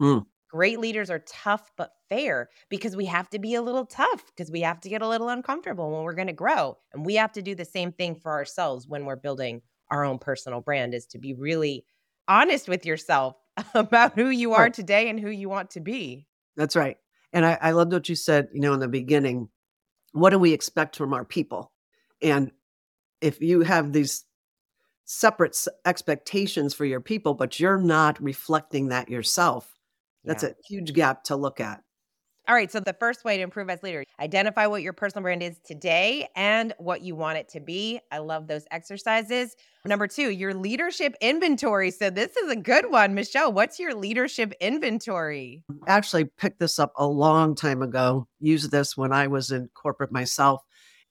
Mm. 0.00 0.24
Great 0.50 0.80
leaders 0.80 1.10
are 1.10 1.18
tough 1.18 1.70
but 1.76 1.90
fair 2.08 2.48
because 2.70 2.96
we 2.96 3.04
have 3.04 3.28
to 3.30 3.38
be 3.38 3.54
a 3.54 3.62
little 3.62 3.84
tough 3.84 4.24
because 4.26 4.50
we 4.50 4.62
have 4.62 4.80
to 4.80 4.88
get 4.88 5.02
a 5.02 5.08
little 5.08 5.28
uncomfortable 5.28 5.90
when 5.90 6.04
we're 6.04 6.14
going 6.14 6.28
to 6.28 6.32
grow. 6.32 6.78
And 6.94 7.04
we 7.04 7.16
have 7.16 7.32
to 7.32 7.42
do 7.42 7.54
the 7.54 7.66
same 7.66 7.92
thing 7.92 8.14
for 8.14 8.32
ourselves 8.32 8.86
when 8.88 9.04
we're 9.04 9.16
building 9.16 9.60
our 9.90 10.04
own 10.04 10.18
personal 10.18 10.60
brand 10.60 10.94
is 10.94 11.06
to 11.06 11.18
be 11.18 11.34
really 11.34 11.84
honest 12.26 12.68
with 12.68 12.86
yourself 12.86 13.36
about 13.74 14.14
who 14.14 14.28
you 14.28 14.54
are 14.54 14.70
today 14.70 15.08
and 15.08 15.20
who 15.20 15.30
you 15.30 15.48
want 15.48 15.70
to 15.70 15.80
be. 15.80 16.26
That's 16.56 16.76
right. 16.76 16.96
And 17.32 17.44
I, 17.44 17.58
I 17.60 17.70
loved 17.72 17.92
what 17.92 18.08
you 18.08 18.14
said, 18.14 18.48
you 18.52 18.60
know, 18.60 18.72
in 18.72 18.80
the 18.80 18.88
beginning. 18.88 19.48
What 20.12 20.30
do 20.30 20.38
we 20.38 20.52
expect 20.52 20.96
from 20.96 21.12
our 21.12 21.24
people? 21.24 21.72
And 22.22 22.52
if 23.20 23.40
you 23.40 23.60
have 23.60 23.92
these 23.92 24.24
separate 25.08 25.56
expectations 25.86 26.74
for 26.74 26.84
your 26.84 27.00
people, 27.00 27.32
but 27.32 27.58
you're 27.58 27.78
not 27.78 28.22
reflecting 28.22 28.88
that 28.88 29.08
yourself, 29.08 29.74
that's 30.22 30.42
yeah. 30.42 30.50
a 30.50 30.52
huge 30.68 30.92
gap 30.92 31.24
to 31.24 31.34
look 31.34 31.60
at. 31.60 31.82
All 32.46 32.54
right. 32.54 32.70
So 32.70 32.80
the 32.80 32.94
first 32.94 33.24
way 33.24 33.36
to 33.38 33.42
improve 33.42 33.68
as 33.70 33.82
leader, 33.82 34.04
identify 34.20 34.66
what 34.66 34.82
your 34.82 34.92
personal 34.92 35.22
brand 35.22 35.42
is 35.42 35.58
today 35.64 36.28
and 36.36 36.74
what 36.78 37.02
you 37.02 37.14
want 37.14 37.38
it 37.38 37.48
to 37.50 37.60
be. 37.60 38.00
I 38.10 38.18
love 38.18 38.48
those 38.48 38.64
exercises. 38.70 39.54
Number 39.84 40.06
two, 40.06 40.30
your 40.30 40.54
leadership 40.54 41.14
inventory. 41.20 41.90
So 41.90 42.10
this 42.10 42.36
is 42.36 42.50
a 42.50 42.56
good 42.56 42.90
one. 42.90 43.14
Michele, 43.14 43.52
what's 43.52 43.78
your 43.78 43.94
leadership 43.94 44.52
inventory? 44.60 45.62
Actually 45.86 46.24
picked 46.24 46.58
this 46.58 46.78
up 46.78 46.92
a 46.96 47.06
long 47.06 47.54
time 47.54 47.82
ago. 47.82 48.26
Used 48.40 48.70
this 48.70 48.96
when 48.96 49.12
I 49.12 49.26
was 49.26 49.50
in 49.50 49.68
corporate 49.74 50.12
myself. 50.12 50.62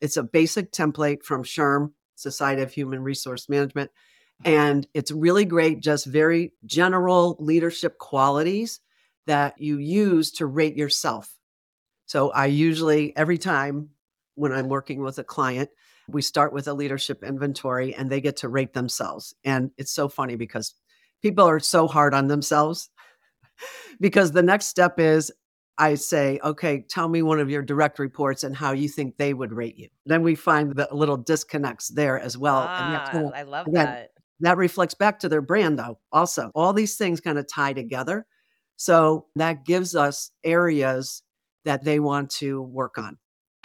It's 0.02 0.18
a 0.18 0.24
basic 0.24 0.72
template 0.72 1.24
from 1.24 1.44
SHRM, 1.44 1.92
Society 2.18 2.62
of 2.62 2.72
Human 2.72 3.04
Resource 3.04 3.48
Management. 3.48 3.92
And 4.44 4.88
it's 4.94 5.12
really 5.12 5.46
great, 5.46 5.82
just 5.82 6.06
very 6.06 6.54
general 6.66 7.38
leadership 7.40 7.98
qualities 7.98 8.80
that 9.26 9.60
you 9.60 9.78
use 9.78 10.32
to 10.34 10.46
rate 10.46 10.76
yourself. 10.76 11.34
So 12.06 12.30
I 12.32 12.46
usually, 12.46 13.16
every 13.18 13.38
time 13.38 13.90
when 14.36 14.52
I'm 14.52 14.70
working 14.70 15.02
with 15.02 15.18
a 15.18 15.24
client, 15.24 15.70
we 16.08 16.22
start 16.22 16.54
with 16.54 16.68
a 16.68 16.74
leadership 16.74 17.24
inventory 17.24 17.94
and 17.94 18.10
they 18.10 18.22
get 18.22 18.38
to 18.38 18.50
rate 18.50 18.74
themselves. 18.74 19.34
And 19.44 19.72
it's 19.78 19.92
so 19.92 20.08
funny 20.08 20.36
because 20.36 20.74
people 21.22 21.46
are 21.46 21.60
so 21.60 21.88
hard 21.88 22.14
on 22.14 22.28
themselves 22.28 22.90
because 24.00 24.32
the 24.32 24.44
next 24.44 24.68
step 24.68 25.00
is 25.00 25.32
I 25.78 25.96
say, 25.96 26.40
okay, 26.44 26.86
tell 26.90 27.08
me 27.08 27.22
one 27.22 27.40
of 27.40 27.50
your 27.50 27.62
direct 27.62 28.00
reports 28.00 28.44
and 28.44 28.56
how 28.56 28.72
you 28.72 28.90
think 28.90 29.18
they 29.18 29.34
would 29.34 29.54
rate 29.54 29.78
you. 29.78 29.90
Then 30.06 30.24
we 30.24 30.36
find 30.36 30.76
the 30.76 30.88
little 30.92 31.18
disconnects 31.18 31.90
there 31.90 32.20
as 32.20 32.38
well. 32.38 32.66
Ah, 32.68 33.10
and 33.14 33.34
I 33.36 33.44
love 33.44 33.68
again, 33.68 33.86
that. 33.86 34.12
That 34.40 34.58
reflects 34.58 34.94
back 34.94 35.20
to 35.20 35.30
their 35.30 35.42
brand, 35.42 35.80
though, 35.80 36.00
also. 36.12 36.52
All 36.54 36.74
these 36.74 36.96
things 36.96 37.22
kind 37.22 37.38
of 37.38 37.48
tie 37.48 37.74
together. 37.74 38.26
So 38.76 39.26
that 39.36 39.66
gives 39.66 39.96
us 39.96 40.32
areas 40.44 41.24
that 41.66 41.84
they 41.84 42.00
want 42.00 42.30
to 42.32 42.62
work 42.62 42.98
on. 42.98 43.18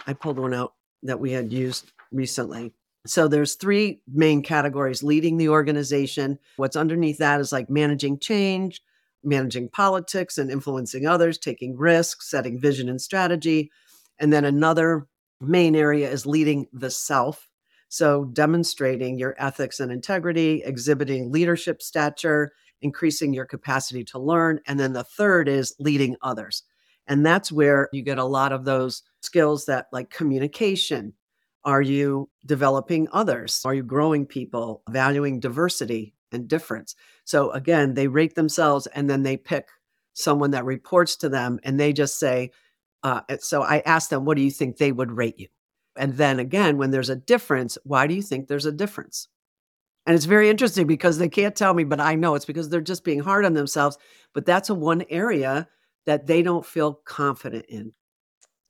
I 0.07 0.13
pulled 0.13 0.39
one 0.39 0.53
out 0.53 0.73
that 1.03 1.19
we 1.19 1.31
had 1.31 1.53
used 1.53 1.91
recently. 2.11 2.73
So 3.05 3.27
there's 3.27 3.55
three 3.55 4.01
main 4.11 4.41
categories 4.41 5.03
leading 5.03 5.37
the 5.37 5.49
organization. 5.49 6.39
What's 6.55 6.75
underneath 6.75 7.17
that 7.19 7.39
is 7.39 7.51
like 7.51 7.69
managing 7.69 8.19
change, 8.19 8.81
managing 9.23 9.69
politics 9.69 10.37
and 10.37 10.51
influencing 10.51 11.05
others, 11.05 11.37
taking 11.37 11.77
risks, 11.77 12.29
setting 12.29 12.59
vision 12.59 12.89
and 12.89 13.01
strategy. 13.01 13.71
And 14.19 14.31
then 14.31 14.45
another 14.45 15.07
main 15.41 15.75
area 15.75 16.09
is 16.09 16.25
leading 16.25 16.67
the 16.73 16.89
self. 16.89 17.49
So 17.89 18.25
demonstrating 18.25 19.19
your 19.19 19.35
ethics 19.37 19.79
and 19.79 19.91
integrity, 19.91 20.63
exhibiting 20.65 21.31
leadership 21.31 21.81
stature, 21.81 22.53
increasing 22.81 23.33
your 23.33 23.45
capacity 23.45 24.03
to 24.05 24.19
learn. 24.19 24.59
And 24.67 24.79
then 24.79 24.93
the 24.93 25.03
third 25.03 25.47
is 25.47 25.75
leading 25.79 26.15
others. 26.21 26.63
And 27.07 27.25
that's 27.25 27.51
where 27.51 27.89
you 27.91 28.01
get 28.01 28.17
a 28.17 28.23
lot 28.23 28.51
of 28.51 28.65
those 28.65 29.03
skills 29.21 29.65
that 29.65 29.87
like 29.91 30.09
communication. 30.09 31.13
Are 31.65 31.81
you 31.81 32.29
developing 32.45 33.07
others? 33.11 33.61
Are 33.63 33.73
you 33.73 33.83
growing 33.83 34.25
people, 34.25 34.81
valuing 34.89 35.39
diversity 35.39 36.13
and 36.33 36.47
difference? 36.47 36.95
So 37.25 37.51
again, 37.51 37.93
they 37.93 38.07
rate 38.07 38.35
themselves 38.35 38.87
and 38.87 39.09
then 39.09 39.23
they 39.23 39.37
pick 39.37 39.69
someone 40.13 40.51
that 40.51 40.65
reports 40.65 41.15
to 41.17 41.29
them 41.29 41.59
and 41.63 41.79
they 41.79 41.93
just 41.93 42.19
say, 42.19 42.51
uh, 43.03 43.21
so 43.39 43.61
I 43.63 43.81
ask 43.85 44.09
them, 44.09 44.25
what 44.25 44.37
do 44.37 44.43
you 44.43 44.51
think 44.51 44.77
they 44.77 44.91
would 44.91 45.11
rate 45.11 45.39
you? 45.39 45.47
And 45.95 46.13
then 46.15 46.39
again, 46.39 46.77
when 46.77 46.91
there's 46.91 47.09
a 47.09 47.15
difference, 47.15 47.77
why 47.83 48.07
do 48.07 48.13
you 48.13 48.21
think 48.21 48.47
there's 48.47 48.65
a 48.65 48.71
difference? 48.71 49.27
And 50.05 50.15
it's 50.15 50.25
very 50.25 50.49
interesting 50.49 50.87
because 50.87 51.17
they 51.17 51.29
can't 51.29 51.55
tell 51.55 51.73
me, 51.73 51.83
but 51.83 51.99
I 51.99 52.15
know 52.15 52.35
it's 52.35 52.45
because 52.45 52.69
they're 52.69 52.81
just 52.81 53.03
being 53.03 53.19
hard 53.19 53.45
on 53.45 53.53
themselves. 53.53 53.97
But 54.33 54.45
that's 54.45 54.69
a 54.69 54.75
one 54.75 55.03
area 55.09 55.67
that 56.05 56.27
they 56.27 56.41
don't 56.41 56.65
feel 56.65 56.93
confident 57.05 57.65
in. 57.69 57.93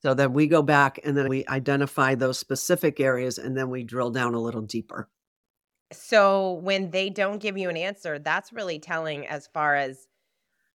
So 0.03 0.13
then 0.13 0.33
we 0.33 0.47
go 0.47 0.61
back 0.61 0.99
and 1.03 1.17
then 1.17 1.29
we 1.29 1.45
identify 1.47 2.13
those 2.15 2.37
specific 2.37 2.99
areas 2.99 3.37
and 3.37 3.57
then 3.57 3.69
we 3.69 3.83
drill 3.83 4.11
down 4.11 4.33
a 4.33 4.39
little 4.39 4.61
deeper. 4.61 5.09
So 5.93 6.53
when 6.53 6.91
they 6.91 7.09
don't 7.09 7.41
give 7.41 7.57
you 7.57 7.69
an 7.69 7.77
answer, 7.77 8.19
that's 8.19 8.53
really 8.53 8.79
telling 8.79 9.27
as 9.27 9.47
far 9.47 9.75
as, 9.75 10.07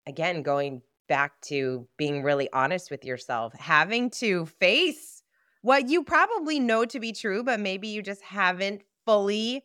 again, 0.06 0.42
going 0.42 0.82
back 1.08 1.40
to 1.42 1.86
being 1.96 2.22
really 2.22 2.48
honest 2.52 2.90
with 2.90 3.04
yourself, 3.04 3.54
having 3.54 4.10
to 4.10 4.46
face 4.46 5.22
what 5.62 5.88
you 5.88 6.04
probably 6.04 6.60
know 6.60 6.84
to 6.84 7.00
be 7.00 7.12
true, 7.12 7.42
but 7.42 7.60
maybe 7.60 7.88
you 7.88 8.02
just 8.02 8.22
haven't 8.22 8.82
fully 9.04 9.64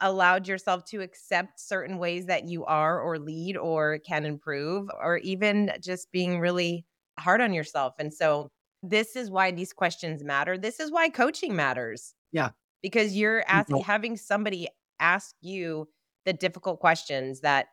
allowed 0.00 0.48
yourself 0.48 0.84
to 0.84 1.00
accept 1.00 1.60
certain 1.60 1.98
ways 1.98 2.26
that 2.26 2.48
you 2.48 2.64
are 2.64 3.00
or 3.00 3.18
lead 3.18 3.56
or 3.56 3.98
can 4.06 4.24
improve, 4.24 4.88
or 5.00 5.18
even 5.18 5.72
just 5.80 6.10
being 6.12 6.40
really 6.40 6.84
hard 7.18 7.40
on 7.40 7.52
yourself. 7.52 7.94
And 7.98 8.12
so, 8.12 8.50
this 8.82 9.16
is 9.16 9.30
why 9.30 9.50
these 9.50 9.72
questions 9.72 10.22
matter. 10.22 10.58
This 10.58 10.78
is 10.78 10.92
why 10.92 11.08
coaching 11.08 11.56
matters. 11.56 12.14
Yeah. 12.32 12.50
Because 12.82 13.16
you're 13.16 13.42
asking, 13.48 13.80
having 13.80 14.18
somebody 14.18 14.68
ask 15.00 15.34
you 15.40 15.88
the 16.24 16.32
difficult 16.32 16.80
questions 16.80 17.40
that, 17.40 17.66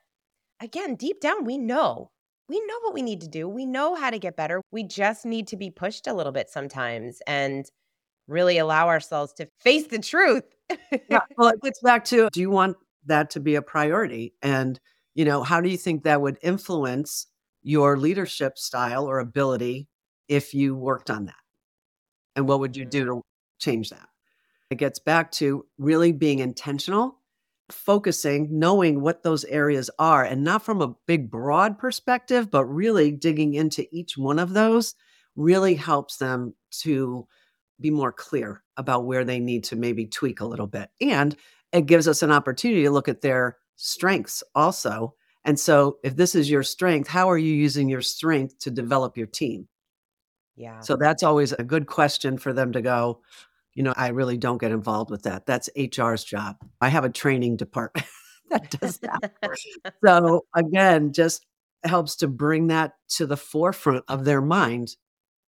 again, 0.62 0.96
deep 0.96 1.22
down, 1.22 1.46
we 1.46 1.58
know. 1.58 2.12
We 2.50 2.60
know 2.60 2.80
what 2.82 2.94
we 2.94 3.02
need 3.02 3.22
to 3.22 3.28
do. 3.28 3.48
We 3.48 3.66
know 3.66 3.96
how 3.96 4.10
to 4.10 4.20
get 4.20 4.36
better. 4.36 4.62
We 4.72 4.84
just 4.84 5.26
need 5.26 5.48
to 5.48 5.58
be 5.58 5.70
pushed 5.70 6.08
a 6.08 6.14
little 6.14 6.34
bit 6.34 6.50
sometimes 6.50 7.22
and 7.26 7.66
really 8.28 8.58
allow 8.58 8.88
ourselves 8.88 9.34
to 9.34 9.48
face 9.60 9.88
the 9.88 10.00
truth 10.00 10.44
yeah, 11.10 11.20
well, 11.38 11.50
it 11.50 11.62
gets 11.62 11.82
back 11.82 12.06
to 12.06 12.30
do 12.32 12.40
you 12.40 12.50
want 12.50 12.78
that 13.06 13.30
to 13.32 13.40
be 13.40 13.56
a 13.56 13.62
priority? 13.62 14.34
And, 14.42 14.80
you 15.16 15.26
know, 15.26 15.44
how 15.44 15.62
do 15.62 15.70
you 15.70 15.78
think 15.78 16.04
that 16.04 16.22
would 16.22 16.38
influence 16.42 17.28
your 17.64 17.98
leadership 17.98 18.58
style 18.58 19.06
or 19.06 19.20
ability 19.20 19.88
if 20.28 20.54
you 20.54 20.76
worked 20.76 21.10
on 21.10 21.26
that? 21.26 21.36
And 22.36 22.48
what 22.48 22.60
would 22.60 22.76
you 22.76 22.86
do 22.86 23.06
mm-hmm. 23.06 23.20
to 23.20 23.22
change 23.60 23.90
that? 23.90 24.08
It 24.72 24.78
gets 24.78 25.00
back 25.00 25.32
to 25.34 25.66
really 25.78 26.14
being 26.14 26.40
intentional, 26.40 27.20
focusing, 27.70 28.48
knowing 28.58 29.02
what 29.02 29.22
those 29.22 29.44
areas 29.46 29.90
are, 30.00 30.24
and 30.24 30.46
not 30.46 30.64
from 30.64 30.82
a 30.82 30.96
big, 31.06 31.30
broad 31.30 31.78
perspective, 31.78 32.50
but 32.50 32.66
really 32.66 33.12
digging 33.12 33.54
into 33.54 33.86
each 33.92 34.18
one 34.18 34.40
of 34.40 34.54
those 34.54 34.96
really 35.36 35.76
helps 35.76 36.18
them 36.18 36.56
to 36.70 37.28
be 37.82 37.92
more 37.92 38.14
clear 38.14 38.64
about 38.78 39.06
where 39.06 39.26
they 39.26 39.40
need 39.40 39.66
to 39.66 39.76
maybe 39.76 40.06
tweak 40.06 40.40
a 40.40 40.46
little 40.46 40.68
bit. 40.68 40.90
And 41.02 41.36
it 41.74 41.86
gives 41.86 42.08
us 42.08 42.24
an 42.24 42.32
opportunity 42.32 42.84
to 42.84 42.92
look 42.92 43.10
at 43.10 43.22
their 43.22 43.58
strengths 43.76 44.42
also. 44.56 45.16
And 45.44 45.60
so, 45.60 45.98
if 46.02 46.16
this 46.16 46.34
is 46.34 46.50
your 46.50 46.64
strength, 46.64 47.10
how 47.10 47.30
are 47.30 47.38
you 47.38 47.54
using 47.54 47.90
your 47.90 48.02
strength 48.02 48.60
to 48.60 48.72
develop 48.72 49.18
your 49.18 49.28
team? 49.28 49.68
Yeah. 50.56 50.80
So, 50.82 50.96
that's 50.96 51.24
always 51.24 51.52
a 51.52 51.64
good 51.64 51.88
question 51.88 52.38
for 52.38 52.54
them 52.54 52.72
to 52.74 52.82
go, 52.82 53.22
you 53.74 53.84
know, 53.84 53.94
I 53.96 54.10
really 54.10 54.38
don't 54.38 54.60
get 54.60 54.72
involved 54.72 55.12
with 55.12 55.24
that. 55.24 55.46
That's 55.46 55.70
HR's 55.78 56.24
job. 56.24 56.58
I 56.82 56.90
have 56.90 57.06
a 57.06 57.10
training 57.10 57.58
department 57.58 58.08
that 58.50 58.70
does 58.72 59.00
that. 59.00 59.34
so, 60.06 60.46
again, 60.56 61.14
just 61.14 61.46
helps 61.84 62.18
to 62.18 62.28
bring 62.28 62.68
that 62.68 62.94
to 63.10 63.26
the 63.26 63.38
forefront 63.38 64.04
of 64.08 64.26
their 64.26 64.42
mind 64.42 64.96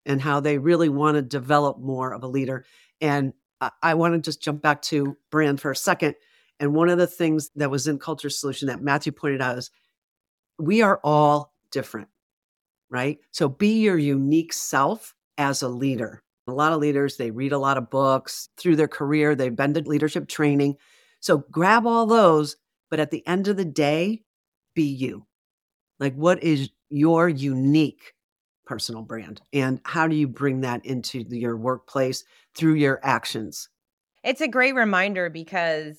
and 0.07 0.21
how 0.21 0.41
they 0.41 0.59
really 0.59 0.89
want 0.89 1.17
to 1.17 1.23
develop 1.23 1.79
more 1.79 2.13
of 2.13 2.23
a 2.23 2.29
leader. 2.29 2.65
And 3.01 3.33
I, 3.61 3.71
I 3.83 3.95
want 3.95 4.15
to 4.15 4.21
just 4.21 4.43
jump 4.43 4.63
back 4.63 4.83
to 4.83 5.17
brand 5.31 5.61
for 5.61 5.71
a 5.71 5.77
second. 5.77 6.15
And 6.59 6.75
one 6.75 6.89
of 6.89 6.99
the 6.99 7.07
things 7.07 7.51
that 7.57 7.71
was 7.71 7.87
in 7.87 7.99
Culture 7.99 8.31
Solution 8.31 8.69
that 8.69 8.83
Matthew 8.83 9.13
pointed 9.13 9.43
out 9.43 9.59
is 9.59 9.71
we 10.59 10.83
are 10.83 11.01
all 11.03 11.55
different, 11.71 12.09
right? 12.89 13.19
So 13.31 13.49
be 13.49 13.81
your 13.81 13.99
unique 13.99 14.53
self 14.53 15.15
as 15.39 15.63
a 15.63 15.69
leader. 15.69 16.22
A 16.49 16.53
lot 16.53 16.73
of 16.73 16.81
leaders, 16.81 17.17
they 17.17 17.31
read 17.31 17.53
a 17.53 17.59
lot 17.59 17.79
of 17.79 17.91
books 17.91 18.49
through 18.57 18.77
their 18.77 18.89
career, 18.89 19.35
they've 19.35 19.55
been 19.55 19.75
to 19.75 19.81
leadership 19.83 20.29
training. 20.29 20.77
So 21.21 21.39
grab 21.51 21.87
all 21.87 22.07
those, 22.07 22.57
but 22.91 23.01
at 23.01 23.11
the 23.11 23.27
end 23.27 23.49
of 23.49 23.57
the 23.57 23.65
day, 23.65 24.23
be 24.75 24.83
you. 24.83 25.27
Like, 26.01 26.15
what 26.15 26.43
is 26.43 26.71
your 26.91 27.29
unique 27.29 28.15
personal 28.67 29.03
brand 29.03 29.41
and 29.53 29.81
how 29.85 30.07
do 30.07 30.15
you 30.15 30.29
bring 30.29 30.61
that 30.61 30.85
into 30.87 31.25
the, 31.25 31.39
your 31.39 31.57
workplace 31.57 32.25
through 32.55 32.75
your 32.75 33.01
actions 33.03 33.69
it's 34.23 34.41
a 34.41 34.49
great 34.49 34.75
reminder 34.75 35.29
because 35.29 35.99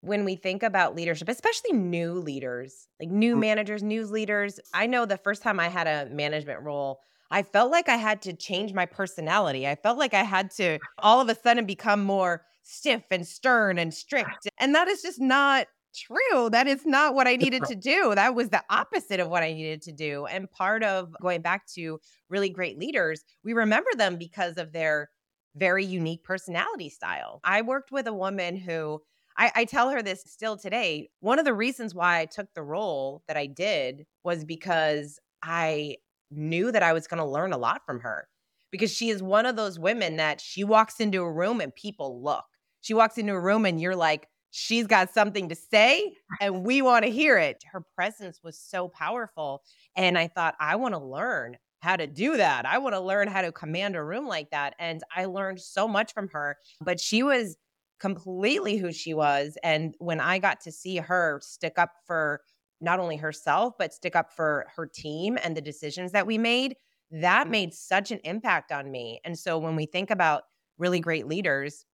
when 0.00 0.24
we 0.24 0.36
think 0.36 0.62
about 0.62 0.94
leadership 0.94 1.28
especially 1.28 1.72
new 1.72 2.12
leaders 2.12 2.86
like 3.00 3.10
new 3.10 3.34
mm. 3.34 3.40
managers 3.40 3.82
news 3.82 4.10
leaders 4.10 4.60
i 4.74 4.86
know 4.86 5.04
the 5.04 5.16
first 5.16 5.42
time 5.42 5.58
i 5.58 5.68
had 5.68 5.86
a 5.86 6.08
management 6.14 6.62
role 6.62 7.00
i 7.30 7.42
felt 7.42 7.70
like 7.70 7.88
i 7.88 7.96
had 7.96 8.22
to 8.22 8.32
change 8.32 8.72
my 8.72 8.86
personality 8.86 9.66
i 9.66 9.74
felt 9.74 9.98
like 9.98 10.14
i 10.14 10.22
had 10.22 10.50
to 10.50 10.78
all 10.98 11.20
of 11.20 11.28
a 11.28 11.34
sudden 11.34 11.66
become 11.66 12.02
more 12.02 12.42
stiff 12.66 13.04
and 13.10 13.26
stern 13.26 13.78
and 13.78 13.94
strict. 13.94 14.48
And 14.58 14.74
that 14.74 14.88
is 14.88 15.00
just 15.00 15.20
not 15.20 15.68
true. 15.94 16.50
That 16.50 16.66
is 16.66 16.84
not 16.84 17.14
what 17.14 17.26
I 17.26 17.36
needed 17.36 17.64
to 17.64 17.74
do. 17.74 18.14
That 18.14 18.34
was 18.34 18.50
the 18.50 18.62
opposite 18.68 19.20
of 19.20 19.28
what 19.28 19.42
I 19.42 19.52
needed 19.52 19.82
to 19.82 19.92
do. 19.92 20.26
And 20.26 20.50
part 20.50 20.82
of 20.82 21.14
going 21.22 21.40
back 21.40 21.66
to 21.74 22.00
really 22.28 22.50
great 22.50 22.78
leaders, 22.78 23.24
we 23.44 23.52
remember 23.54 23.90
them 23.96 24.16
because 24.16 24.58
of 24.58 24.72
their 24.72 25.10
very 25.54 25.84
unique 25.84 26.22
personality 26.22 26.90
style. 26.90 27.40
I 27.44 27.62
worked 27.62 27.92
with 27.92 28.06
a 28.06 28.12
woman 28.12 28.56
who 28.56 29.00
I, 29.38 29.52
I, 29.54 29.64
tell 29.64 29.90
her 29.90 30.02
this 30.02 30.22
still 30.26 30.56
today. 30.56 31.10
One 31.20 31.38
of 31.38 31.44
the 31.44 31.54
reasons 31.54 31.94
why 31.94 32.20
I 32.20 32.24
took 32.26 32.52
the 32.54 32.62
role 32.62 33.22
that 33.28 33.36
I 33.36 33.46
did 33.46 34.06
was 34.22 34.44
because 34.44 35.18
I 35.42 35.96
knew 36.30 36.72
that 36.72 36.82
I 36.82 36.92
was 36.92 37.06
going 37.06 37.18
to 37.18 37.24
learn 37.24 37.52
a 37.52 37.58
lot 37.58 37.82
from 37.86 38.00
her 38.00 38.28
because 38.70 38.92
she 38.92 39.10
is 39.10 39.22
one 39.22 39.46
of 39.46 39.56
those 39.56 39.78
women 39.78 40.16
that 40.16 40.40
she 40.40 40.64
walks 40.64 41.00
into 41.00 41.22
a 41.22 41.32
room 41.32 41.60
and 41.60 41.74
people 41.74 42.22
look. 42.22 42.44
She 42.80 42.94
walks 42.94 43.18
into 43.18 43.32
a 43.32 43.40
room 43.40 43.64
and 43.64 43.80
you're 43.80 43.96
like, 43.96 44.28
she's 44.50 44.86
got 44.86 45.12
something 45.12 45.48
to 45.48 45.54
say 45.54 46.14
and 46.40 46.64
we 46.64 46.82
want 46.82 47.04
to 47.04 47.10
hear 47.10 47.38
it. 47.38 47.62
Her 47.70 47.82
presence 47.94 48.40
was 48.42 48.58
so 48.58 48.88
powerful. 48.88 49.62
And 49.96 50.18
I 50.18 50.28
thought, 50.28 50.54
I 50.60 50.76
want 50.76 50.94
to 50.94 51.00
learn 51.00 51.56
how 51.80 51.96
to 51.96 52.06
do 52.06 52.36
that. 52.36 52.66
I 52.66 52.78
want 52.78 52.94
to 52.94 53.00
learn 53.00 53.28
how 53.28 53.42
to 53.42 53.52
command 53.52 53.96
a 53.96 54.02
room 54.02 54.26
like 54.26 54.50
that. 54.50 54.74
And 54.78 55.02
I 55.14 55.26
learned 55.26 55.60
so 55.60 55.86
much 55.86 56.12
from 56.12 56.28
her. 56.32 56.56
But 56.80 57.00
she 57.00 57.22
was 57.22 57.56
completely 58.00 58.76
who 58.76 58.92
she 58.92 59.14
was. 59.14 59.56
And 59.62 59.94
when 59.98 60.20
I 60.20 60.38
got 60.38 60.60
to 60.62 60.72
see 60.72 60.96
her 60.96 61.40
stick 61.42 61.74
up 61.76 61.92
for 62.06 62.40
not 62.80 63.00
only 63.00 63.16
herself, 63.16 63.74
but 63.78 63.92
stick 63.92 64.16
up 64.16 64.32
for 64.32 64.66
her 64.76 64.86
team 64.86 65.38
and 65.42 65.56
the 65.56 65.60
decisions 65.60 66.12
that 66.12 66.26
we 66.26 66.38
made, 66.38 66.76
that 67.10 67.42
mm-hmm. 67.42 67.50
made 67.50 67.74
such 67.74 68.10
an 68.10 68.20
impact 68.24 68.72
on 68.72 68.90
me. 68.90 69.20
And 69.24 69.38
so 69.38 69.58
when 69.58 69.76
we 69.76 69.86
think 69.86 70.10
about 70.10 70.42
really 70.78 71.00
great 71.00 71.26
leaders, 71.26 71.84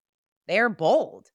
they're 0.48 0.68
bold. 0.68 1.28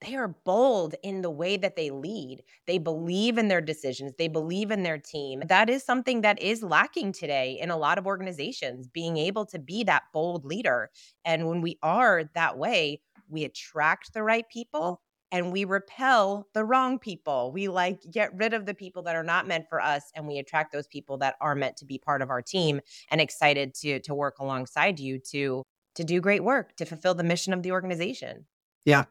They 0.00 0.16
are 0.16 0.36
bold 0.44 0.94
in 1.02 1.22
the 1.22 1.30
way 1.30 1.56
that 1.56 1.76
they 1.76 1.90
lead. 1.90 2.42
They 2.66 2.78
believe 2.78 3.38
in 3.38 3.48
their 3.48 3.60
decisions, 3.60 4.12
they 4.18 4.28
believe 4.28 4.70
in 4.70 4.82
their 4.82 4.98
team. 4.98 5.42
That 5.46 5.70
is 5.70 5.82
something 5.82 6.20
that 6.20 6.40
is 6.42 6.62
lacking 6.62 7.12
today 7.12 7.58
in 7.60 7.70
a 7.70 7.76
lot 7.76 7.96
of 7.96 8.06
organizations, 8.06 8.86
being 8.86 9.16
able 9.16 9.46
to 9.46 9.58
be 9.58 9.84
that 9.84 10.04
bold 10.12 10.44
leader. 10.44 10.90
And 11.24 11.48
when 11.48 11.62
we 11.62 11.78
are 11.82 12.24
that 12.34 12.58
way, 12.58 13.00
we 13.28 13.44
attract 13.44 14.12
the 14.12 14.22
right 14.22 14.46
people 14.48 15.00
and 15.34 15.50
we 15.50 15.64
repel 15.64 16.46
the 16.54 16.64
wrong 16.64 16.96
people. 16.96 17.50
We 17.50 17.66
like 17.66 18.00
get 18.08 18.32
rid 18.36 18.54
of 18.54 18.66
the 18.66 18.72
people 18.72 19.02
that 19.02 19.16
are 19.16 19.24
not 19.24 19.48
meant 19.48 19.68
for 19.68 19.80
us 19.80 20.12
and 20.14 20.28
we 20.28 20.38
attract 20.38 20.72
those 20.72 20.86
people 20.86 21.18
that 21.18 21.34
are 21.40 21.56
meant 21.56 21.76
to 21.78 21.84
be 21.84 21.98
part 21.98 22.22
of 22.22 22.30
our 22.30 22.40
team 22.40 22.80
and 23.10 23.20
excited 23.20 23.74
to 23.74 23.98
to 23.98 24.14
work 24.14 24.38
alongside 24.38 25.00
you 25.00 25.18
to 25.32 25.64
to 25.96 26.04
do 26.04 26.20
great 26.20 26.44
work, 26.44 26.76
to 26.76 26.84
fulfill 26.84 27.14
the 27.14 27.24
mission 27.24 27.52
of 27.52 27.64
the 27.64 27.72
organization. 27.72 28.46
Yeah. 28.84 29.06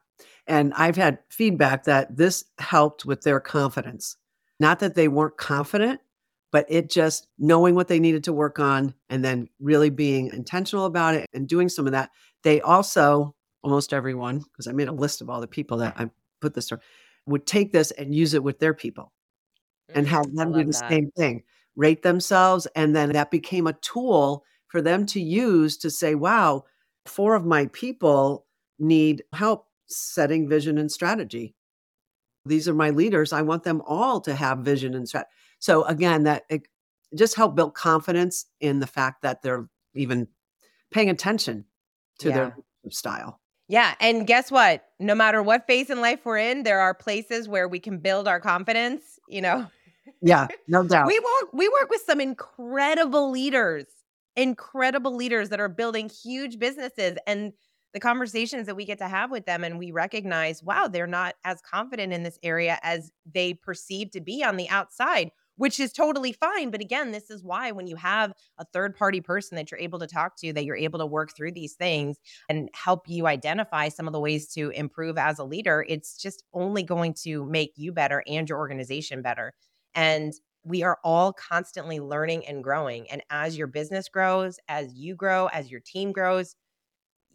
And 0.47 0.73
I've 0.75 0.95
had 0.95 1.19
feedback 1.29 1.83
that 1.83 2.15
this 2.15 2.45
helped 2.57 3.05
with 3.05 3.23
their 3.23 3.41
confidence. 3.41 4.15
Not 4.61 4.79
that 4.79 4.95
they 4.95 5.09
weren't 5.09 5.35
confident, 5.35 5.99
but 6.53 6.65
it 6.69 6.89
just 6.89 7.27
knowing 7.37 7.75
what 7.75 7.89
they 7.89 7.99
needed 7.99 8.23
to 8.25 8.33
work 8.33 8.59
on 8.59 8.93
and 9.09 9.25
then 9.25 9.49
really 9.59 9.89
being 9.89 10.27
intentional 10.27 10.85
about 10.85 11.15
it 11.15 11.25
and 11.33 11.49
doing 11.49 11.67
some 11.67 11.85
of 11.85 11.91
that. 11.91 12.11
They 12.43 12.61
also 12.61 13.35
almost 13.63 13.93
everyone, 13.93 14.39
because 14.39 14.67
I 14.67 14.71
made 14.71 14.87
a 14.87 14.93
list 14.93 15.21
of 15.21 15.29
all 15.29 15.41
the 15.41 15.47
people 15.47 15.77
that 15.77 15.95
I 15.97 16.09
put 16.41 16.53
this 16.53 16.69
for, 16.69 16.79
would 17.25 17.45
take 17.45 17.71
this 17.71 17.91
and 17.91 18.13
use 18.13 18.33
it 18.33 18.43
with 18.43 18.59
their 18.59 18.73
people 18.73 19.11
and 19.95 20.07
have 20.07 20.25
mm, 20.25 20.35
them 20.35 20.51
do 20.51 20.59
the 20.59 20.71
that. 20.71 20.89
same 20.89 21.11
thing, 21.11 21.43
rate 21.75 22.03
themselves. 22.03 22.67
And 22.75 22.95
then 22.95 23.11
that 23.13 23.31
became 23.31 23.67
a 23.67 23.73
tool 23.73 24.43
for 24.67 24.81
them 24.81 25.05
to 25.07 25.21
use 25.21 25.77
to 25.77 25.89
say, 25.89 26.15
wow, 26.15 26.65
four 27.05 27.35
of 27.35 27.45
my 27.45 27.67
people 27.67 28.45
need 28.79 29.23
help 29.33 29.67
setting 29.87 30.49
vision 30.49 30.77
and 30.77 30.91
strategy. 30.91 31.55
These 32.45 32.67
are 32.67 32.73
my 32.73 32.89
leaders. 32.89 33.31
I 33.31 33.41
want 33.41 33.63
them 33.63 33.81
all 33.85 34.19
to 34.21 34.35
have 34.35 34.59
vision 34.59 34.95
and 34.95 35.07
strategy. 35.07 35.29
So 35.59 35.83
again, 35.85 36.23
that 36.23 36.43
it 36.49 36.67
just 37.15 37.35
helped 37.35 37.55
build 37.55 37.73
confidence 37.73 38.47
in 38.59 38.79
the 38.79 38.87
fact 38.87 39.21
that 39.21 39.41
they're 39.41 39.69
even 39.93 40.27
paying 40.91 41.09
attention 41.09 41.65
to 42.19 42.29
yeah. 42.29 42.35
their 42.35 42.57
style. 42.89 43.39
Yeah. 43.67 43.95
And 43.99 44.27
guess 44.27 44.51
what? 44.51 44.85
No 44.99 45.15
matter 45.15 45.41
what 45.41 45.65
phase 45.67 45.89
in 45.89 46.01
life 46.01 46.21
we're 46.25 46.37
in, 46.37 46.63
there 46.63 46.79
are 46.79 46.93
places 46.93 47.47
where 47.47 47.67
we 47.67 47.79
can 47.79 47.97
build 47.97 48.27
our 48.27 48.39
confidence, 48.39 49.19
you 49.27 49.41
know. 49.41 49.67
Yeah, 50.21 50.47
no 50.67 50.83
doubt. 50.87 51.07
we 51.07 51.19
work 51.19 51.53
we 51.53 51.67
work 51.69 51.89
with 51.89 52.01
some 52.05 52.19
incredible 52.19 53.31
leaders, 53.31 53.85
incredible 54.35 55.15
leaders 55.15 55.49
that 55.49 55.59
are 55.59 55.69
building 55.69 56.09
huge 56.09 56.59
businesses 56.59 57.17
and 57.27 57.53
the 57.93 57.99
conversations 57.99 58.65
that 58.65 58.75
we 58.75 58.85
get 58.85 58.97
to 58.97 59.07
have 59.07 59.29
with 59.29 59.45
them 59.45 59.63
and 59.63 59.77
we 59.77 59.91
recognize, 59.91 60.63
wow, 60.63 60.87
they're 60.87 61.05
not 61.05 61.35
as 61.45 61.61
confident 61.61 62.11
in 62.11 62.23
this 62.23 62.39
area 62.41 62.79
as 62.81 63.11
they 63.31 63.53
perceive 63.53 64.09
to 64.11 64.19
be 64.19 64.43
on 64.43 64.57
the 64.57 64.67
outside 64.69 65.29
which 65.55 65.79
is 65.79 65.93
totally 65.93 66.33
fine. 66.33 66.71
But 66.71 66.81
again, 66.81 67.11
this 67.11 67.29
is 67.29 67.43
why 67.43 67.71
when 67.71 67.87
you 67.87 67.95
have 67.95 68.33
a 68.57 68.65
third 68.65 68.95
party 68.95 69.21
person 69.21 69.55
that 69.55 69.71
you're 69.71 69.79
able 69.79 69.99
to 69.99 70.07
talk 70.07 70.35
to, 70.37 70.53
that 70.53 70.65
you're 70.65 70.75
able 70.75 70.99
to 70.99 71.05
work 71.05 71.35
through 71.35 71.51
these 71.51 71.73
things 71.73 72.17
and 72.49 72.69
help 72.73 73.07
you 73.07 73.27
identify 73.27 73.89
some 73.89 74.07
of 74.07 74.13
the 74.13 74.19
ways 74.19 74.47
to 74.53 74.69
improve 74.71 75.17
as 75.17 75.39
a 75.39 75.43
leader, 75.43 75.85
it's 75.87 76.17
just 76.17 76.43
only 76.53 76.83
going 76.83 77.13
to 77.23 77.45
make 77.45 77.73
you 77.75 77.91
better 77.91 78.23
and 78.27 78.49
your 78.49 78.57
organization 78.57 79.21
better. 79.21 79.53
And 79.95 80.33
we 80.65 80.81
are 80.83 80.97
all 81.03 81.33
constantly 81.33 81.99
learning 81.99 82.47
and 82.47 82.63
growing. 82.63 83.09
And 83.11 83.21
as 83.29 83.57
your 83.57 83.67
business 83.67 84.07
grows, 84.09 84.57
as 84.67 84.93
you 84.93 85.15
grow, 85.15 85.47
as 85.47 85.69
your 85.69 85.81
team 85.81 86.11
grows, 86.11 86.55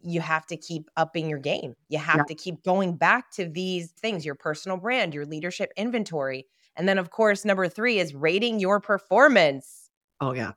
you 0.01 0.21
have 0.21 0.45
to 0.47 0.57
keep 0.57 0.89
upping 0.97 1.29
your 1.29 1.39
game. 1.39 1.75
You 1.89 1.99
have 1.99 2.17
yeah. 2.17 2.23
to 2.23 2.35
keep 2.35 2.63
going 2.63 2.95
back 2.95 3.31
to 3.31 3.47
these 3.47 3.91
things 3.91 4.25
your 4.25 4.35
personal 4.35 4.77
brand, 4.77 5.13
your 5.13 5.25
leadership 5.25 5.71
inventory 5.75 6.47
and 6.75 6.87
then, 6.87 6.97
of 6.97 7.11
course, 7.11 7.45
number 7.45 7.67
three 7.67 7.99
is 7.99 8.13
rating 8.13 8.59
your 8.59 8.79
performance. 8.79 9.89
Oh, 10.21 10.33
yeah. 10.33 10.53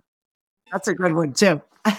That's 0.70 0.88
a 0.88 0.94
good 0.94 1.14
one, 1.14 1.33
too. 1.33 1.61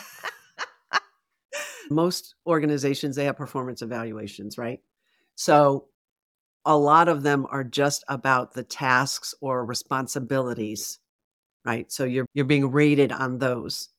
Most 1.90 2.36
organizations, 2.48 3.16
they 3.16 3.26
have 3.26 3.38
performance 3.38 3.82
evaluations, 3.82 4.58
right? 4.58 4.80
So 5.36 5.88
a 6.66 6.78
lot 6.78 7.10
of 7.10 7.24
them 7.24 7.46
are 7.50 7.64
just 7.64 8.04
about 8.08 8.54
the 8.54 8.64
tasks 8.64 9.36
or 9.42 9.66
responsibilities, 9.66 11.00
right? 11.66 11.92
So 11.92 12.06
you're 12.06 12.26
you're 12.34 12.46
being 12.46 12.72
rated 12.72 13.12
on 13.12 13.40
those. 13.40 13.90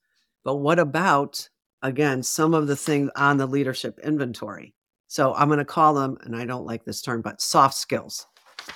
But 0.44 0.56
what 0.56 0.78
about 0.78 1.48
again 1.82 2.22
some 2.22 2.54
of 2.54 2.66
the 2.66 2.76
things 2.76 3.10
on 3.16 3.36
the 3.36 3.46
leadership 3.46 3.98
inventory? 4.02 4.74
So 5.08 5.34
I'm 5.34 5.48
going 5.48 5.58
to 5.58 5.64
call 5.64 5.94
them 5.94 6.16
and 6.22 6.34
I 6.34 6.46
don't 6.46 6.66
like 6.66 6.84
this 6.84 7.02
term 7.02 7.20
but 7.20 7.40
soft 7.40 7.74
skills 7.74 8.26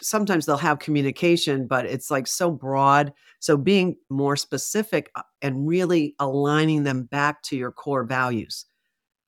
sometimes 0.01 0.47
they'll 0.47 0.57
have 0.57 0.79
communication, 0.79 1.67
but 1.67 1.87
it's 1.87 2.11
like 2.11 2.27
so 2.27 2.51
broad. 2.51 3.13
So 3.41 3.57
being 3.57 3.97
more 4.09 4.37
specific 4.37 5.11
uh, 5.15 5.23
and 5.43 5.67
really 5.69 6.15
aligning 6.19 6.85
them 6.85 7.05
back 7.05 7.43
to 7.45 7.57
your 7.57 7.73
core 7.73 8.05
values. 8.05 8.67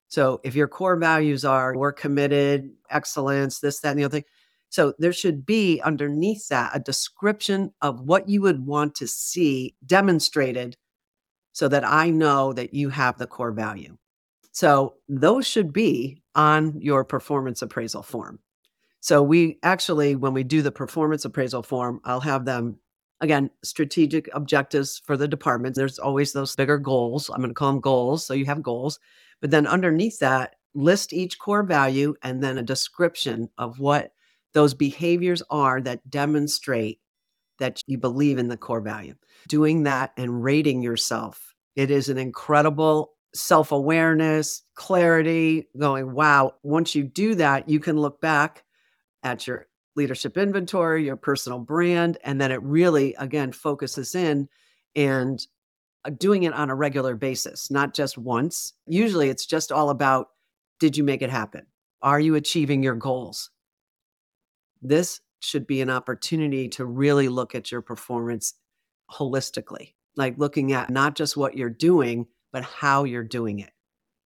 So 0.09 0.41
if 0.43 0.55
your 0.55 0.69
core 0.69 0.97
values 0.97 1.45
are 1.45 1.77
we're 1.77 1.93
committed, 1.93 2.71
excellence, 2.91 3.61
this, 3.61 3.81
that, 3.81 3.91
and 3.91 3.99
the 3.99 4.05
other 4.05 4.19
thing. 4.19 4.25
So 4.69 4.95
there 4.99 5.13
should 5.13 5.45
be 5.45 5.81
underneath 5.83 6.49
that 6.49 6.71
a 6.75 6.81
description 6.81 7.73
of 7.83 8.01
what 8.03 8.29
you 8.29 8.41
would 8.43 8.67
want 8.67 8.95
to 8.97 9.09
see 9.09 9.75
demonstrated 9.85 10.77
so 11.53 11.69
that 11.69 11.85
I 11.85 12.11
know 12.11 12.53
that 12.53 12.73
you 12.73 12.89
have 12.91 13.19
the 13.19 13.27
core 13.27 13.53
value. 13.53 13.97
So 14.53 14.95
those 15.09 15.47
should 15.47 15.73
be 15.73 16.23
on 16.35 16.81
your 16.81 17.05
performance 17.05 17.63
appraisal 17.63 18.03
form. 18.03 18.39
So 19.01 19.23
we 19.23 19.59
actually, 19.63 20.15
when 20.15 20.35
we 20.35 20.45
do 20.45 20.63
the 20.63 20.73
performance 20.73 21.25
appraisal 21.25 21.63
form, 21.63 22.01
I'll 22.05 22.21
have 22.21 22.45
them 22.45 22.79
again 23.21 23.51
strategic 23.63 24.29
objectives 24.35 25.01
for 25.05 25.17
the 25.17 25.29
department. 25.29 25.75
There's 25.75 25.99
always 25.99 26.33
those 26.33 26.55
bigger 26.55 26.79
goals. 26.79 27.31
I'm 27.31 27.39
going 27.41 27.51
to 27.51 27.55
call 27.55 27.73
them 27.73 27.81
goals. 27.81 28.27
So 28.27 28.35
you 28.35 28.47
have 28.47 28.63
goals, 28.63 28.99
but 29.41 29.51
then 29.51 29.67
underneath 29.67 30.19
that, 30.21 30.57
list 30.75 31.13
each 31.13 31.39
core 31.39 31.63
value 31.63 32.15
and 32.23 32.43
then 32.43 32.57
a 32.57 32.63
description 32.63 33.49
of 33.59 33.81
what 33.81 34.13
those 34.53 34.75
behaviors 34.75 35.43
are 35.51 35.81
that 35.81 36.09
demonstrate 36.09 37.01
that 37.59 37.83
you 37.87 37.99
believe 37.99 38.39
in 38.39 38.49
the 38.49 38.57
core 38.57 38.81
value. 38.81 39.15
Doing 39.49 39.85
that 39.85 40.13
and 40.17 40.43
rating 40.43 40.83
yourself. 40.83 41.55
It 41.77 41.91
is 41.91 42.09
an 42.09 42.19
incredible 42.19 43.13
self 43.35 43.73
awareness, 43.73 44.63
clarity, 44.75 45.69
going, 45.79 46.13
wow, 46.13 46.55
once 46.63 46.95
you 46.95 47.05
do 47.05 47.35
that, 47.37 47.69
you 47.69 47.81
can 47.81 47.97
look 47.97 48.21
back 48.21 48.65
at 49.23 49.47
your 49.47 49.67
leadership 49.97 50.37
inventory, 50.37 51.05
your 51.05 51.17
personal 51.17 51.59
brand, 51.59 52.19
and 52.25 52.41
then 52.41 52.53
it 52.53 52.63
really, 52.63 53.15
again, 53.15 53.53
focuses 53.53 54.15
in 54.15 54.49
and 54.95 55.47
uh, 56.05 56.11
doing 56.11 56.45
it 56.45 56.53
on 56.55 56.71
a 56.71 56.75
regular 56.75 57.15
basis, 57.15 57.71
not 57.71 57.95
just 57.95 58.17
once. 58.17 58.73
Usually 58.87 59.29
it's 59.29 59.47
just 59.47 59.73
all 59.73 59.91
about 59.91 60.29
did 60.79 60.97
you 60.97 61.05
make 61.05 61.21
it 61.23 61.31
happen? 61.31 61.67
Are 62.01 62.21
you 62.21 62.35
achieving 62.35 62.83
your 62.83 62.95
goals? 62.95 63.51
This 64.81 65.21
should 65.41 65.67
be 65.67 65.83
an 65.83 65.91
opportunity 65.91 66.69
to 66.71 66.87
really 66.87 67.29
look 67.29 67.55
at 67.55 67.71
your 67.71 67.83
performance 67.83 68.55
holistically, 69.11 69.95
like 70.17 70.39
looking 70.39 70.73
at 70.73 70.89
not 70.89 71.17
just 71.17 71.37
what 71.37 71.57
you're 71.57 71.69
doing, 71.69 72.27
but 72.53 72.65
how 72.65 73.05
you're 73.05 73.23
doing 73.25 73.59
it. 73.59 73.71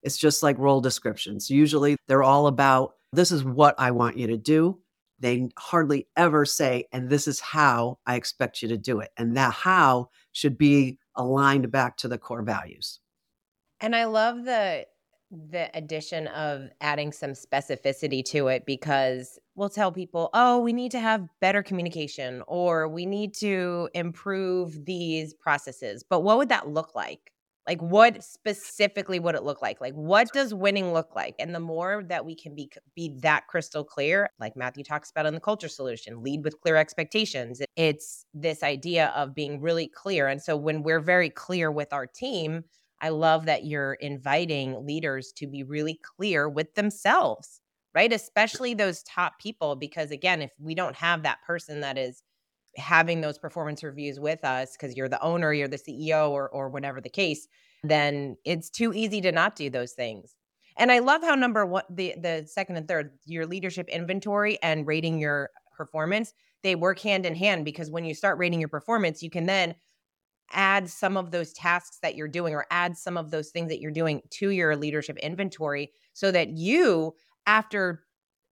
It's 0.03 0.17
just 0.17 0.43
like 0.43 0.58
role 0.60 0.82
descriptions. 0.82 1.49
Usually 1.49 1.95
they're 2.08 2.23
all 2.23 2.47
about 2.47 2.93
This 3.13 3.32
is 3.32 3.43
what 3.43 3.75
I 3.77 3.91
want 3.91 4.17
you 4.17 4.27
to 4.27 4.38
do. 4.38 4.79
They 5.24 5.48
hardly 5.58 6.10
ever 6.18 6.46
say, 6.46 6.90
and 6.92 7.10
this 7.10 7.30
is 7.30 7.40
how 7.40 7.98
I 8.06 8.16
expect 8.16 8.62
you 8.62 8.68
to 8.68 8.78
do 8.78 9.00
it. 9.00 9.12
And 9.16 9.38
that 9.38 9.54
how 9.54 10.10
should 10.34 10.58
be 10.58 11.00
aligned 11.16 11.72
back 11.72 11.96
to 11.98 12.10
the 12.10 12.18
core 12.18 12.42
values. 12.42 13.00
And 13.80 13.96
I 13.96 14.04
love 14.04 14.44
the 14.44 14.86
the 15.32 15.76
addition 15.76 16.28
of 16.28 16.70
adding 16.80 17.12
some 17.12 17.32
specificity 17.32 18.24
to 18.24 18.50
it 18.50 18.66
because 18.68 19.40
we'll 19.56 19.70
tell 19.70 19.92
people, 19.92 20.30
oh, 20.34 20.60
we 20.60 20.74
need 20.74 20.92
to 20.92 21.00
have 21.00 21.28
better 21.40 21.64
communication 21.64 22.44
or 22.46 22.88
we 22.88 23.06
need 23.06 23.34
to 23.34 23.90
improve 23.96 24.86
these 24.86 25.34
processes. 25.34 26.04
But 26.08 26.20
what 26.20 26.38
would 26.38 26.50
that 26.50 26.68
look 26.68 26.94
like? 26.94 27.33
Like, 27.67 27.82
what 27.82 28.21
specifically 28.23 29.19
would 29.19 29.36
it 29.36 29.43
look 29.43 29.62
like? 29.62 29.80
Like, 29.80 29.93
what 29.93 30.28
does 30.34 30.54
winning 30.54 30.91
look 30.91 31.15
like? 31.15 31.36
And 31.39 31.56
the 31.56 31.62
more 31.62 32.04
that 32.10 32.26
we 32.26 32.36
can 32.36 32.54
be 32.56 32.69
be 32.95 33.15
that 33.21 33.47
crystal 33.47 33.86
clear, 33.86 34.30
like 34.39 34.56
Matthew 34.58 34.84
talks 34.84 35.10
about 35.12 35.26
in 35.26 35.34
the 35.34 35.39
culture 35.39 35.69
solution, 35.69 36.21
lead 36.23 36.43
with 36.43 36.60
clear 36.60 36.76
expectations. 36.76 37.62
It's 37.78 38.26
this 38.34 38.63
idea 38.63 39.08
of 39.15 39.34
being 39.34 39.62
really 39.62 39.88
clear. 39.88 40.28
And 40.28 40.41
so, 40.41 40.58
when 40.58 40.84
we're 40.84 40.99
very 40.99 41.30
clear 41.30 41.71
with 41.71 41.93
our 41.93 42.06
team, 42.06 42.63
I 43.02 43.10
love 43.10 43.45
that 43.45 43.65
you're 43.65 43.93
inviting 43.93 44.86
leaders 44.86 45.32
to 45.38 45.47
be 45.47 45.63
really 45.63 45.99
clear 46.17 46.49
with 46.49 46.73
themselves, 46.76 47.62
right? 47.95 48.12
Especially 48.12 48.73
those 48.73 49.04
top 49.04 49.39
people, 49.39 49.76
because 49.76 50.12
again, 50.12 50.41
if 50.41 50.52
we 50.60 50.76
don't 50.76 50.95
have 50.95 51.23
that 51.23 51.41
person 51.45 51.82
that 51.82 51.97
is 51.97 52.23
having 52.76 53.22
those 53.22 53.38
performance 53.38 53.84
reviews 53.84 54.20
with 54.20 54.44
us 54.44 54.76
because 54.76 54.96
you're 54.96 55.10
the 55.10 55.22
owner, 55.22 55.54
you're 55.54 55.68
the 55.68 55.78
CEO, 55.78 56.30
or 56.30 56.50
or 56.50 56.70
whatever 56.70 57.02
the 57.02 57.10
case, 57.10 57.48
then 57.84 58.38
it's 58.46 58.70
too 58.70 58.94
easy 58.94 59.22
to 59.22 59.32
not 59.32 59.56
do 59.56 59.70
those 59.70 59.94
things. 59.94 60.36
And 60.78 60.92
I 60.92 61.00
love 61.00 61.22
how 61.22 61.36
number 61.36 61.66
one, 61.66 61.84
the 61.90 62.16
the 62.18 62.46
second 62.48 62.78
and 62.78 62.88
third, 62.88 63.12
your 63.26 63.46
leadership 63.46 63.90
inventory 63.90 64.58
and 64.62 64.88
rating 64.88 65.20
your 65.20 65.52
performance, 65.76 66.34
they 66.64 66.76
work 66.76 67.00
hand 67.00 67.26
in 67.26 67.36
hand 67.36 67.66
because 67.66 67.92
when 67.92 68.06
you 68.06 68.16
start 68.16 68.38
rating 68.38 68.60
your 68.60 68.70
performance, 68.70 69.22
you 69.22 69.30
can 69.30 69.46
then 69.46 69.76
add 70.52 70.90
some 70.90 71.18
of 71.18 71.32
those 71.32 71.54
tasks 71.54 72.00
that 72.02 72.16
you're 72.16 72.28
doing 72.28 72.54
or 72.54 72.66
add 72.70 72.98
some 72.98 73.18
of 73.18 73.32
those 73.32 73.50
things 73.50 73.70
that 73.70 73.80
you're 73.80 73.92
doing 73.92 74.22
to 74.30 74.50
your 74.50 74.76
leadership 74.76 75.18
inventory 75.18 75.92
so 76.14 76.32
that 76.32 76.50
you 76.50 77.14
after 77.46 78.04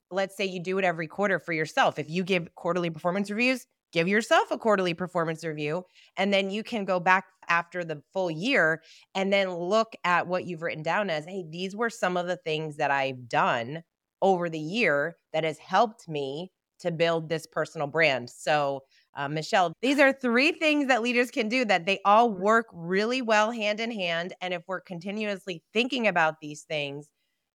let's 0.09 0.35
say 0.35 0.45
you 0.45 0.61
do 0.61 0.77
it 0.77 0.83
every 0.83 1.07
quarter 1.07 1.39
for 1.39 1.53
yourself 1.53 1.99
if 1.99 2.09
you 2.09 2.23
give 2.23 2.53
quarterly 2.55 2.89
performance 2.89 3.29
reviews 3.29 3.67
give 3.91 4.07
yourself 4.07 4.51
a 4.51 4.57
quarterly 4.57 4.93
performance 4.93 5.43
review 5.43 5.83
and 6.17 6.33
then 6.33 6.49
you 6.49 6.63
can 6.63 6.85
go 6.85 6.99
back 6.99 7.25
after 7.49 7.83
the 7.83 8.01
full 8.13 8.31
year 8.31 8.81
and 9.15 9.31
then 9.31 9.53
look 9.53 9.93
at 10.03 10.27
what 10.27 10.45
you've 10.45 10.61
written 10.61 10.83
down 10.83 11.09
as 11.09 11.25
hey 11.25 11.43
these 11.49 11.75
were 11.75 11.89
some 11.89 12.17
of 12.17 12.27
the 12.27 12.37
things 12.37 12.77
that 12.77 12.91
I've 12.91 13.27
done 13.27 13.83
over 14.21 14.49
the 14.49 14.59
year 14.59 15.17
that 15.33 15.43
has 15.43 15.57
helped 15.57 16.07
me 16.07 16.51
to 16.79 16.91
build 16.91 17.29
this 17.29 17.45
personal 17.45 17.87
brand 17.87 18.29
so 18.29 18.81
uh, 19.13 19.27
Michele, 19.27 19.73
these 19.81 19.99
are 19.99 20.13
three 20.13 20.53
things 20.53 20.87
that 20.87 21.01
leaders 21.01 21.31
can 21.31 21.49
do 21.49 21.65
that 21.65 21.85
they 21.85 21.99
all 22.05 22.31
work 22.31 22.67
really 22.73 23.21
well 23.21 23.51
hand 23.51 23.79
in 23.79 23.91
hand. 23.91 24.33
And 24.41 24.53
if 24.53 24.63
we're 24.67 24.81
continuously 24.81 25.63
thinking 25.73 26.07
about 26.07 26.35
these 26.41 26.63
things 26.63 27.09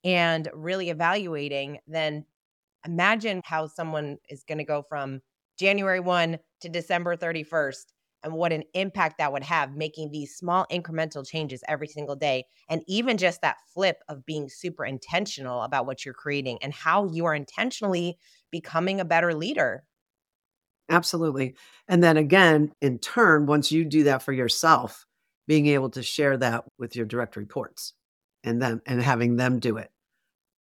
and 0.04 0.50
really 0.54 0.90
evaluating, 0.90 1.80
then 1.88 2.26
imagine 2.86 3.42
how 3.46 3.68
someone 3.68 4.18
is 4.30 4.44
going 4.44 4.58
to 4.58 4.64
go 4.66 4.84
from 4.88 5.22
January 5.58 6.00
1 6.00 6.38
to 6.62 6.70
December 6.70 7.16
31st 7.16 7.94
and 8.24 8.34
what 8.34 8.52
an 8.52 8.64
impact 8.74 9.20
that 9.20 9.32
would 9.32 9.44
have 9.44 9.76
making 9.76 10.12
these 10.12 10.36
small 10.36 10.66
incremental 10.72 11.28
changes 11.28 11.64
every 11.68 11.88
single 11.88 12.16
day. 12.16 12.46
And 12.68 12.84
even 12.88 13.18
just 13.18 13.42
that 13.42 13.58
flip 13.72 13.98
of 14.10 14.26
being 14.26 14.50
super 14.50 14.84
intentional 14.84 15.62
about 15.62 15.86
what 15.86 16.04
you're 16.04 16.14
creating 16.16 16.58
and 16.64 16.74
how 16.74 17.08
you 17.12 17.26
are 17.26 17.36
intentionally 17.36 18.18
becoming 18.52 19.00
a 19.00 19.06
better 19.06 19.36
leader. 19.36 19.84
Absolutely. 20.90 21.56
And 21.88 22.04
then 22.04 22.18
again, 22.18 22.72
in 22.82 23.00
turn, 23.00 23.48
once 23.48 23.72
you 23.72 23.86
do 23.86 24.04
that 24.04 24.22
for 24.22 24.34
yourself, 24.34 25.06
being 25.48 25.68
able 25.68 25.90
to 25.92 26.04
share 26.04 26.38
that 26.38 26.66
with 26.78 26.96
your 26.96 27.06
direct 27.06 27.36
reports 27.36 27.94
and 28.44 28.62
them 28.62 28.82
and 28.86 29.02
having 29.02 29.36
them 29.36 29.60
do 29.60 29.78
it 29.78 29.92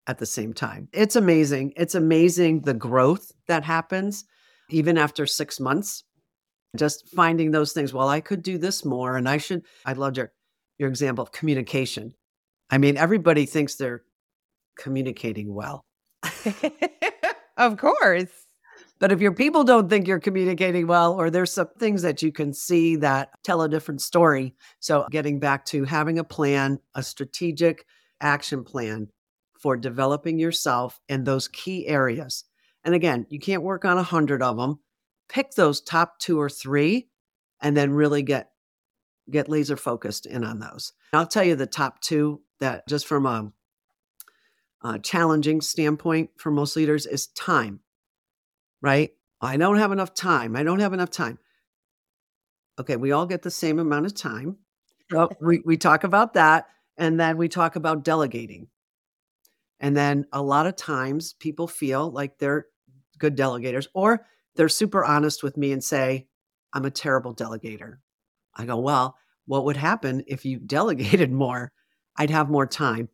at 0.08 0.20
the 0.20 0.26
same 0.26 0.54
time. 0.54 0.90
It's 0.94 1.16
amazing. 1.16 1.74
It's 1.76 1.96
amazing 1.96 2.62
the 2.62 2.74
growth 2.74 3.32
that 3.48 3.64
happens 3.64 4.26
even 4.70 4.98
after 4.98 5.26
six 5.26 5.60
months, 5.60 6.04
just 6.76 7.08
finding 7.10 7.52
those 7.52 7.74
things. 7.74 7.94
Well, 7.94 8.10
I 8.10 8.22
could 8.22 8.44
do 8.44 8.58
this 8.58 8.84
more, 8.84 9.18
and 9.18 9.28
I 9.30 9.38
should. 9.38 9.64
I 9.86 9.94
loved 9.94 10.18
your 10.18 10.32
your 10.78 10.90
example 10.90 11.24
of 11.24 11.32
communication. 11.32 12.14
I 12.70 12.78
mean, 12.78 12.98
everybody 12.98 13.46
thinks 13.46 13.76
they're 13.76 14.04
communicating 14.78 15.54
well. 15.54 15.86
of 17.58 17.78
course. 17.78 18.30
But 19.00 19.12
if 19.12 19.20
your 19.20 19.34
people 19.34 19.64
don't 19.64 19.90
think 19.90 20.08
you're 20.08 20.20
communicating 20.20 20.88
well, 20.88 21.14
or 21.14 21.30
there's 21.30 21.52
some 21.52 21.68
things 21.78 22.02
that 22.02 22.22
you 22.22 22.32
can 22.32 22.54
see 22.54 22.96
that 22.98 23.30
tell 23.44 23.62
a 23.62 23.70
different 23.70 24.02
story. 24.02 24.56
So, 24.80 25.06
getting 25.12 25.40
back 25.40 25.66
to 25.66 25.84
having 25.84 26.18
a 26.18 26.24
plan, 26.24 26.80
a 26.96 27.04
strategic 27.04 27.86
action 28.22 28.64
plan 28.64 29.10
for 29.60 29.76
developing 29.76 30.40
yourself 30.40 31.00
in 31.10 31.24
those 31.24 31.48
key 31.50 31.88
areas 31.88 32.46
and 32.86 32.94
again, 32.94 33.26
you 33.30 33.40
can't 33.40 33.64
work 33.64 33.84
on 33.84 33.98
a 33.98 34.04
hundred 34.04 34.44
of 34.44 34.58
them. 34.58 34.80
Pick 35.28 35.52
those 35.52 35.82
top 35.82 36.20
two 36.20 36.40
or 36.40 36.50
three 36.50 37.10
and 37.60 37.76
then 37.76 37.92
really 37.92 38.22
get 38.22 38.52
get 39.30 39.50
laser 39.50 39.76
focused 39.76 40.28
in 40.28 40.44
on 40.44 40.60
those. 40.60 40.94
I'll 41.12 41.26
tell 41.26 41.44
you 41.44 41.56
the 41.56 41.66
top 41.66 42.00
two 42.00 42.42
that 42.60 42.88
just 42.88 43.08
from 43.08 43.26
a, 43.26 43.52
a 44.84 45.00
challenging 45.00 45.62
standpoint 45.62 46.30
for 46.38 46.52
most 46.52 46.76
leaders 46.76 47.08
is 47.08 47.28
time, 47.28 47.80
right? 48.84 49.10
I 49.42 49.58
don't 49.58 49.78
have 49.78 49.92
enough 49.92 50.14
time. 50.14 50.56
I 50.56 50.62
don't 50.62 50.80
have 50.80 50.94
enough 50.94 51.10
time. 51.10 51.40
Okay, 52.80 52.98
we 52.98 53.12
all 53.12 53.26
get 53.26 53.42
the 53.42 53.50
same 53.50 53.80
amount 53.80 54.06
of 54.06 54.14
time. 54.14 54.58
So 55.12 55.30
we, 55.42 55.64
we 55.66 55.78
talk 55.78 56.04
about 56.04 56.36
that. 56.36 56.68
And 56.98 57.20
then 57.20 57.38
we 57.38 57.50
talk 57.50 57.76
about 57.76 58.04
delegating. 58.04 58.68
And 59.80 59.98
then 59.98 60.26
a 60.32 60.42
lot 60.42 60.68
of 60.68 60.76
times 60.76 61.34
people 61.34 61.68
feel 61.68 62.10
like 62.10 62.38
they're 62.38 62.68
good 63.18 63.38
delegators, 63.38 63.88
or 63.94 64.26
they're 64.56 64.70
super 64.70 65.04
honest 65.04 65.44
with 65.44 65.58
me 65.58 65.72
and 65.72 65.84
say, 65.84 66.28
I'm 66.74 66.86
a 66.86 66.92
terrible 66.92 67.34
delegator. 67.34 67.98
I 68.56 68.66
go, 68.66 68.78
well, 68.78 69.18
what 69.46 69.66
would 69.66 69.78
happen 69.78 70.24
if 70.28 70.46
you 70.46 70.60
delegated 70.66 71.32
more? 71.32 71.72
I'd 72.18 72.30
have 72.30 72.50
more 72.50 72.66
time. 72.66 73.10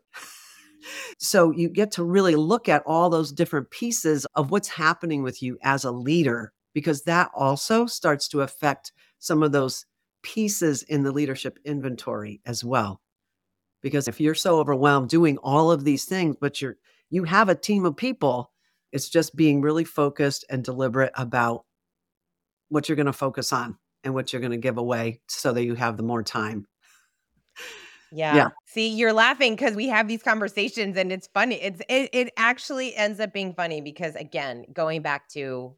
so 1.17 1.51
you 1.51 1.69
get 1.69 1.91
to 1.93 2.03
really 2.03 2.35
look 2.35 2.69
at 2.69 2.83
all 2.85 3.09
those 3.09 3.31
different 3.31 3.69
pieces 3.71 4.25
of 4.35 4.51
what's 4.51 4.67
happening 4.67 5.23
with 5.23 5.41
you 5.41 5.57
as 5.63 5.83
a 5.83 5.91
leader, 5.91 6.53
because 6.73 7.03
that 7.03 7.29
also 7.35 7.85
starts 7.85 8.27
to 8.29 8.41
affect 8.41 8.91
some 9.19 9.43
of 9.43 9.51
those 9.51 9.85
pieces 10.23 10.83
in 10.83 11.03
the 11.03 11.11
leadership 11.11 11.57
inventory 11.65 12.41
as 12.45 12.63
well. 12.63 13.01
Because 13.81 14.07
if 14.07 14.21
you're 14.21 14.35
so 14.35 14.59
overwhelmed 14.59 15.09
doing 15.09 15.37
all 15.39 15.71
of 15.71 15.83
these 15.83 16.05
things, 16.05 16.35
but 16.39 16.61
you're 16.61 16.77
you 17.09 17.23
have 17.25 17.49
a 17.49 17.55
team 17.55 17.85
of 17.85 17.97
people 17.97 18.51
it's 18.91 19.09
just 19.09 19.35
being 19.35 19.61
really 19.61 19.83
focused 19.83 20.45
and 20.49 20.63
deliberate 20.63 21.11
about 21.15 21.65
what 22.69 22.87
you're 22.87 22.95
going 22.95 23.05
to 23.05 23.13
focus 23.13 23.51
on 23.53 23.77
and 24.03 24.13
what 24.13 24.31
you're 24.31 24.41
going 24.41 24.51
to 24.51 24.57
give 24.57 24.77
away 24.77 25.21
so 25.27 25.53
that 25.53 25.63
you 25.63 25.75
have 25.75 25.97
the 25.97 26.03
more 26.03 26.23
time. 26.23 26.65
Yeah. 28.11 28.35
yeah. 28.35 28.47
See, 28.65 28.89
you're 28.89 29.13
laughing 29.13 29.55
because 29.55 29.75
we 29.75 29.87
have 29.87 30.07
these 30.07 30.23
conversations 30.23 30.97
and 30.97 31.11
it's 31.11 31.27
funny. 31.33 31.55
It's 31.55 31.81
it, 31.87 32.09
it 32.11 32.33
actually 32.35 32.95
ends 32.95 33.19
up 33.19 33.31
being 33.31 33.53
funny 33.53 33.79
because 33.81 34.15
again, 34.15 34.65
going 34.73 35.01
back 35.01 35.29
to 35.29 35.75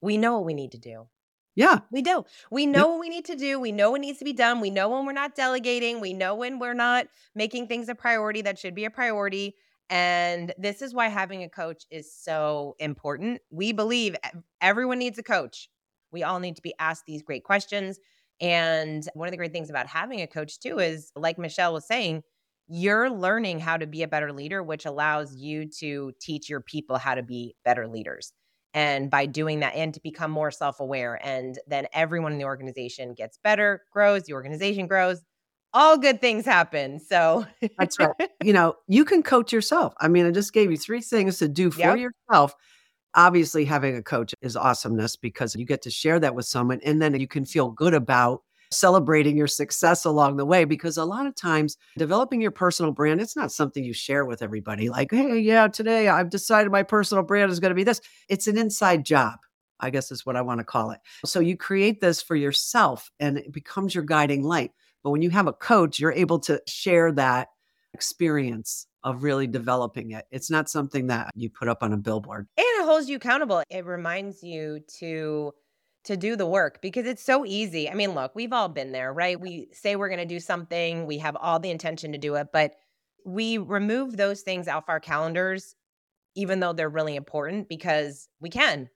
we 0.00 0.18
know 0.18 0.34
what 0.34 0.44
we 0.44 0.54
need 0.54 0.72
to 0.72 0.78
do. 0.78 1.06
Yeah. 1.54 1.80
We 1.90 2.02
do. 2.02 2.24
We 2.50 2.66
know 2.66 2.88
what 2.88 3.00
we 3.00 3.08
need 3.08 3.26
to 3.26 3.36
do. 3.36 3.60
We 3.60 3.72
know 3.72 3.90
what 3.90 4.00
needs 4.00 4.18
to 4.18 4.24
be 4.24 4.32
done. 4.32 4.60
We 4.60 4.70
know 4.70 4.88
when 4.88 5.04
we're 5.04 5.12
not 5.12 5.36
delegating. 5.36 6.00
We 6.00 6.14
know 6.14 6.34
when 6.34 6.58
we're 6.58 6.74
not 6.74 7.06
making 7.34 7.68
things 7.68 7.88
a 7.88 7.94
priority 7.94 8.42
that 8.42 8.58
should 8.58 8.74
be 8.74 8.86
a 8.86 8.90
priority. 8.90 9.54
And 9.92 10.54
this 10.56 10.80
is 10.80 10.94
why 10.94 11.08
having 11.08 11.42
a 11.42 11.50
coach 11.50 11.84
is 11.90 12.10
so 12.10 12.76
important. 12.78 13.42
We 13.50 13.72
believe 13.72 14.16
everyone 14.62 14.98
needs 14.98 15.18
a 15.18 15.22
coach. 15.22 15.68
We 16.10 16.22
all 16.22 16.40
need 16.40 16.56
to 16.56 16.62
be 16.62 16.72
asked 16.78 17.04
these 17.06 17.22
great 17.22 17.44
questions. 17.44 18.00
And 18.40 19.06
one 19.12 19.28
of 19.28 19.32
the 19.32 19.36
great 19.36 19.52
things 19.52 19.68
about 19.68 19.86
having 19.86 20.22
a 20.22 20.26
coach, 20.26 20.60
too, 20.60 20.78
is 20.78 21.12
like 21.14 21.38
Michele 21.38 21.74
was 21.74 21.86
saying, 21.86 22.22
you're 22.68 23.10
learning 23.10 23.60
how 23.60 23.76
to 23.76 23.86
be 23.86 24.02
a 24.02 24.08
better 24.08 24.32
leader, 24.32 24.62
which 24.62 24.86
allows 24.86 25.36
you 25.36 25.68
to 25.80 26.12
teach 26.22 26.48
your 26.48 26.62
people 26.62 26.96
how 26.96 27.14
to 27.14 27.22
be 27.22 27.54
better 27.62 27.86
leaders. 27.86 28.32
And 28.72 29.10
by 29.10 29.26
doing 29.26 29.60
that, 29.60 29.74
and 29.74 29.92
to 29.92 30.00
become 30.00 30.30
more 30.30 30.50
self 30.50 30.80
aware. 30.80 31.20
And 31.22 31.58
then 31.66 31.86
everyone 31.92 32.32
in 32.32 32.38
the 32.38 32.46
organization 32.46 33.12
gets 33.12 33.38
better, 33.44 33.82
grows, 33.92 34.22
the 34.22 34.32
organization 34.32 34.86
grows, 34.86 35.20
all 35.74 35.98
good 35.98 36.20
things 36.20 36.44
happen. 36.44 36.98
So 37.00 37.46
that's 37.78 37.98
right. 37.98 38.10
You 38.44 38.52
know, 38.52 38.74
you 38.88 39.04
can 39.04 39.22
coach 39.22 39.52
yourself. 39.52 39.94
I 40.00 40.08
mean, 40.08 40.26
I 40.26 40.30
just 40.30 40.52
gave 40.52 40.70
you 40.70 40.76
three 40.76 41.00
things 41.00 41.38
to 41.38 41.48
do 41.48 41.70
for 41.70 41.80
yep. 41.80 41.98
yourself. 41.98 42.54
Obviously, 43.14 43.64
having 43.64 43.96
a 43.96 44.02
coach 44.02 44.34
is 44.42 44.56
awesomeness 44.56 45.16
because 45.16 45.54
you 45.54 45.64
get 45.64 45.82
to 45.82 45.90
share 45.90 46.18
that 46.20 46.34
with 46.34 46.46
someone 46.46 46.80
and 46.84 47.00
then 47.00 47.18
you 47.18 47.28
can 47.28 47.44
feel 47.44 47.70
good 47.70 47.94
about 47.94 48.42
celebrating 48.72 49.36
your 49.36 49.46
success 49.46 50.04
along 50.04 50.36
the 50.36 50.46
way 50.46 50.64
because 50.64 50.96
a 50.96 51.04
lot 51.04 51.26
of 51.26 51.34
times 51.34 51.76
developing 51.98 52.40
your 52.40 52.50
personal 52.50 52.90
brand 52.90 53.20
it's 53.20 53.36
not 53.36 53.52
something 53.52 53.84
you 53.84 53.92
share 53.92 54.24
with 54.24 54.42
everybody 54.42 54.88
like 54.88 55.10
hey 55.10 55.38
yeah 55.38 55.68
today 55.68 56.08
i've 56.08 56.30
decided 56.30 56.72
my 56.72 56.82
personal 56.82 57.22
brand 57.22 57.52
is 57.52 57.60
going 57.60 57.70
to 57.70 57.74
be 57.74 57.84
this 57.84 58.00
it's 58.30 58.46
an 58.46 58.56
inside 58.56 59.04
job 59.04 59.38
i 59.80 59.90
guess 59.90 60.10
is 60.10 60.24
what 60.24 60.36
i 60.36 60.40
want 60.40 60.58
to 60.58 60.64
call 60.64 60.90
it 60.90 61.00
so 61.24 61.38
you 61.38 61.54
create 61.54 62.00
this 62.00 62.22
for 62.22 62.34
yourself 62.34 63.10
and 63.20 63.36
it 63.36 63.52
becomes 63.52 63.94
your 63.94 64.04
guiding 64.04 64.42
light 64.42 64.70
but 65.02 65.10
when 65.10 65.22
you 65.22 65.30
have 65.30 65.46
a 65.46 65.52
coach 65.52 65.98
you're 65.98 66.12
able 66.12 66.38
to 66.38 66.60
share 66.66 67.12
that 67.12 67.48
experience 67.94 68.86
of 69.04 69.22
really 69.22 69.46
developing 69.46 70.12
it 70.12 70.24
it's 70.30 70.50
not 70.50 70.68
something 70.68 71.08
that 71.08 71.30
you 71.34 71.50
put 71.50 71.68
up 71.68 71.82
on 71.82 71.92
a 71.92 71.96
billboard 71.96 72.46
and 72.56 72.64
it 72.64 72.84
holds 72.84 73.08
you 73.08 73.16
accountable 73.16 73.62
it 73.70 73.84
reminds 73.84 74.42
you 74.42 74.80
to 74.88 75.52
to 76.04 76.16
do 76.16 76.36
the 76.36 76.46
work 76.46 76.80
because 76.82 77.06
it's 77.06 77.22
so 77.22 77.44
easy. 77.46 77.88
I 77.88 77.94
mean, 77.94 78.12
look, 78.12 78.34
we've 78.34 78.52
all 78.52 78.68
been 78.68 78.92
there, 78.92 79.12
right? 79.12 79.40
We 79.40 79.68
say 79.72 79.96
we're 79.96 80.08
going 80.08 80.18
to 80.18 80.26
do 80.26 80.40
something, 80.40 81.06
we 81.06 81.18
have 81.18 81.36
all 81.36 81.60
the 81.60 81.70
intention 81.70 82.12
to 82.12 82.18
do 82.18 82.34
it, 82.34 82.48
but 82.52 82.74
we 83.24 83.58
remove 83.58 84.16
those 84.16 84.42
things 84.42 84.66
off 84.66 84.88
our 84.88 84.98
calendars, 84.98 85.76
even 86.34 86.60
though 86.60 86.72
they're 86.72 86.88
really 86.88 87.14
important 87.14 87.68
because 87.68 88.28
we 88.40 88.50
can, 88.50 88.88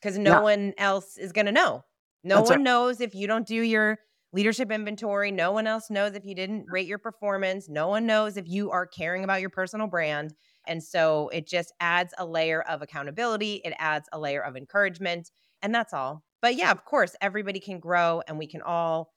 because 0.00 0.16
no 0.16 0.32
yeah. 0.32 0.40
one 0.40 0.74
else 0.78 1.18
is 1.18 1.32
going 1.32 1.46
to 1.46 1.52
know. 1.52 1.84
No 2.22 2.36
That's 2.36 2.50
one 2.50 2.58
right. 2.60 2.64
knows 2.64 3.00
if 3.02 3.14
you 3.14 3.26
don't 3.26 3.46
do 3.46 3.60
your 3.60 3.98
leadership 4.34 4.72
inventory. 4.72 5.30
No 5.30 5.52
one 5.52 5.68
else 5.68 5.90
knows 5.90 6.14
if 6.14 6.26
you 6.26 6.34
didn't 6.34 6.66
rate 6.68 6.88
your 6.88 6.98
performance. 6.98 7.68
No 7.68 7.86
one 7.86 8.04
knows 8.04 8.36
if 8.36 8.48
you 8.48 8.72
are 8.72 8.84
caring 8.84 9.22
about 9.22 9.40
your 9.40 9.48
personal 9.48 9.86
brand. 9.86 10.34
And 10.66 10.82
so 10.82 11.28
it 11.28 11.46
just 11.46 11.72
adds 11.78 12.12
a 12.18 12.26
layer 12.26 12.60
of 12.62 12.82
accountability, 12.82 13.62
it 13.64 13.74
adds 13.78 14.08
a 14.12 14.18
layer 14.18 14.42
of 14.42 14.56
encouragement. 14.56 15.30
And 15.62 15.72
that's 15.72 15.94
all. 15.94 16.24
But 16.42 16.56
yeah, 16.56 16.72
of 16.72 16.84
course, 16.84 17.14
everybody 17.20 17.60
can 17.60 17.78
grow 17.78 18.22
and 18.26 18.36
we 18.36 18.48
can 18.48 18.60
all 18.60 19.12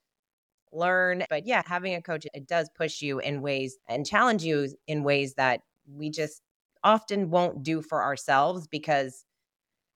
learn. 0.71 1.23
But 1.29 1.47
yeah, 1.47 1.63
having 1.65 1.95
a 1.95 2.01
coach, 2.01 2.27
it 2.33 2.47
does 2.47 2.69
push 2.77 3.01
you 3.01 3.17
in 3.19 3.41
ways 3.41 3.77
and 3.89 4.05
challenge 4.05 4.43
you 4.43 4.69
in 4.85 5.03
ways 5.03 5.33
that 5.33 5.61
we 5.91 6.11
just 6.11 6.43
often 6.83 7.31
won't 7.31 7.63
do 7.63 7.81
for 7.81 8.03
ourselves 8.03 8.67
because, 8.67 9.25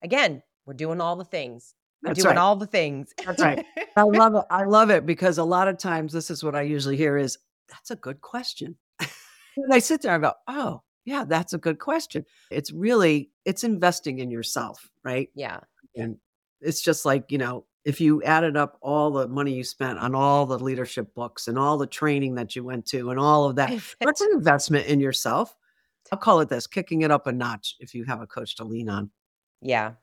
again, 0.01 0.41
we're 0.65 0.73
doing 0.73 0.99
all 0.99 1.15
the 1.15 1.25
things. 1.25 1.75
That's 2.03 2.21
doing 2.21 2.35
right. 2.35 2.41
all 2.41 2.55
the 2.55 2.65
things. 2.65 3.13
That's 3.25 3.41
right. 3.41 3.65
I 3.95 4.03
love 4.03 4.35
it. 4.35 4.43
I 4.49 4.63
love 4.63 4.89
it 4.89 5.05
because 5.05 5.37
a 5.37 5.43
lot 5.43 5.67
of 5.67 5.77
times 5.77 6.13
this 6.13 6.31
is 6.31 6.43
what 6.43 6.55
I 6.55 6.61
usually 6.61 6.97
hear 6.97 7.17
is 7.17 7.37
that's 7.69 7.91
a 7.91 7.95
good 7.95 8.21
question. 8.21 8.75
and 8.99 9.73
I 9.73 9.79
sit 9.79 10.01
there 10.01 10.13
and 10.13 10.23
go, 10.23 10.33
oh, 10.47 10.81
yeah, 11.05 11.25
that's 11.25 11.53
a 11.53 11.57
good 11.57 11.79
question. 11.79 12.25
It's 12.49 12.71
really 12.71 13.31
it's 13.45 13.63
investing 13.63 14.19
in 14.19 14.31
yourself, 14.31 14.89
right? 15.03 15.29
Yeah. 15.35 15.59
And 15.95 16.17
it's 16.59 16.81
just 16.81 17.05
like, 17.05 17.31
you 17.31 17.37
know, 17.37 17.65
if 17.83 17.99
you 17.99 18.21
added 18.23 18.55
up 18.55 18.77
all 18.81 19.11
the 19.11 19.27
money 19.27 19.53
you 19.53 19.63
spent 19.63 19.97
on 19.97 20.13
all 20.13 20.45
the 20.45 20.59
leadership 20.59 21.13
books 21.15 21.47
and 21.47 21.57
all 21.57 21.77
the 21.77 21.87
training 21.87 22.35
that 22.35 22.55
you 22.55 22.63
went 22.63 22.85
to 22.87 23.09
and 23.09 23.19
all 23.19 23.45
of 23.45 23.55
that, 23.55 23.73
that's 23.99 24.21
an 24.21 24.29
investment 24.33 24.85
in 24.87 24.99
yourself. 24.99 25.55
I'll 26.11 26.19
call 26.19 26.41
it 26.41 26.49
this 26.49 26.67
kicking 26.67 27.01
it 27.01 27.11
up 27.11 27.27
a 27.27 27.31
notch 27.31 27.75
if 27.79 27.95
you 27.95 28.03
have 28.05 28.21
a 28.21 28.27
coach 28.27 28.55
to 28.57 28.63
lean 28.63 28.89
on. 28.89 29.09
Yeah, 29.61 29.93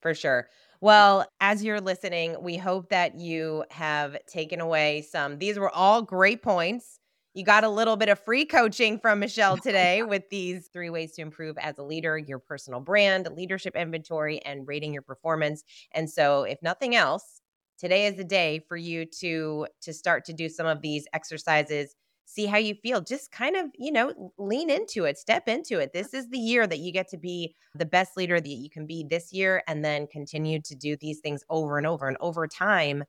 for 0.00 0.14
sure. 0.14 0.48
Well, 0.80 1.26
as 1.40 1.64
you're 1.64 1.80
listening, 1.80 2.36
we 2.42 2.56
hope 2.56 2.90
that 2.90 3.18
you 3.18 3.64
have 3.70 4.16
taken 4.26 4.60
away 4.60 5.02
some. 5.02 5.38
These 5.38 5.58
were 5.58 5.70
all 5.70 6.02
great 6.02 6.42
points 6.42 7.00
you 7.36 7.44
got 7.44 7.64
a 7.64 7.68
little 7.68 7.96
bit 7.96 8.08
of 8.08 8.18
free 8.18 8.46
coaching 8.46 8.98
from 8.98 9.18
Michele 9.18 9.58
today 9.58 10.02
with 10.08 10.22
these 10.30 10.68
three 10.72 10.88
ways 10.88 11.12
to 11.12 11.20
improve 11.22 11.58
as 11.58 11.76
a 11.76 11.82
leader 11.82 12.16
your 12.16 12.38
personal 12.38 12.80
brand, 12.80 13.28
leadership 13.36 13.76
inventory, 13.76 14.40
and 14.40 14.66
rating 14.66 14.94
your 14.94 15.02
performance. 15.02 15.62
And 15.92 16.08
so, 16.08 16.44
if 16.44 16.62
nothing 16.62 16.94
else, 16.96 17.42
today 17.78 18.06
is 18.06 18.16
the 18.16 18.24
day 18.24 18.60
for 18.66 18.78
you 18.78 19.04
to 19.20 19.66
to 19.82 19.92
start 19.92 20.24
to 20.24 20.32
do 20.32 20.48
some 20.48 20.66
of 20.66 20.80
these 20.80 21.06
exercises 21.12 21.94
see 22.26 22.44
how 22.46 22.58
you 22.58 22.74
feel 22.74 23.00
just 23.00 23.32
kind 23.32 23.56
of 23.56 23.66
you 23.78 23.90
know 23.90 24.32
lean 24.36 24.68
into 24.68 25.04
it 25.04 25.16
step 25.16 25.48
into 25.48 25.78
it 25.78 25.92
this 25.92 26.12
is 26.12 26.28
the 26.28 26.38
year 26.38 26.66
that 26.66 26.80
you 26.80 26.92
get 26.92 27.08
to 27.08 27.16
be 27.16 27.54
the 27.74 27.86
best 27.86 28.16
leader 28.16 28.40
that 28.40 28.48
you 28.48 28.68
can 28.68 28.86
be 28.86 29.06
this 29.08 29.32
year 29.32 29.62
and 29.66 29.84
then 29.84 30.06
continue 30.06 30.60
to 30.60 30.74
do 30.74 30.96
these 31.00 31.20
things 31.20 31.42
over 31.48 31.78
and 31.78 31.86
over 31.86 32.08
and 32.08 32.16
over 32.20 32.46
time 32.46 33.04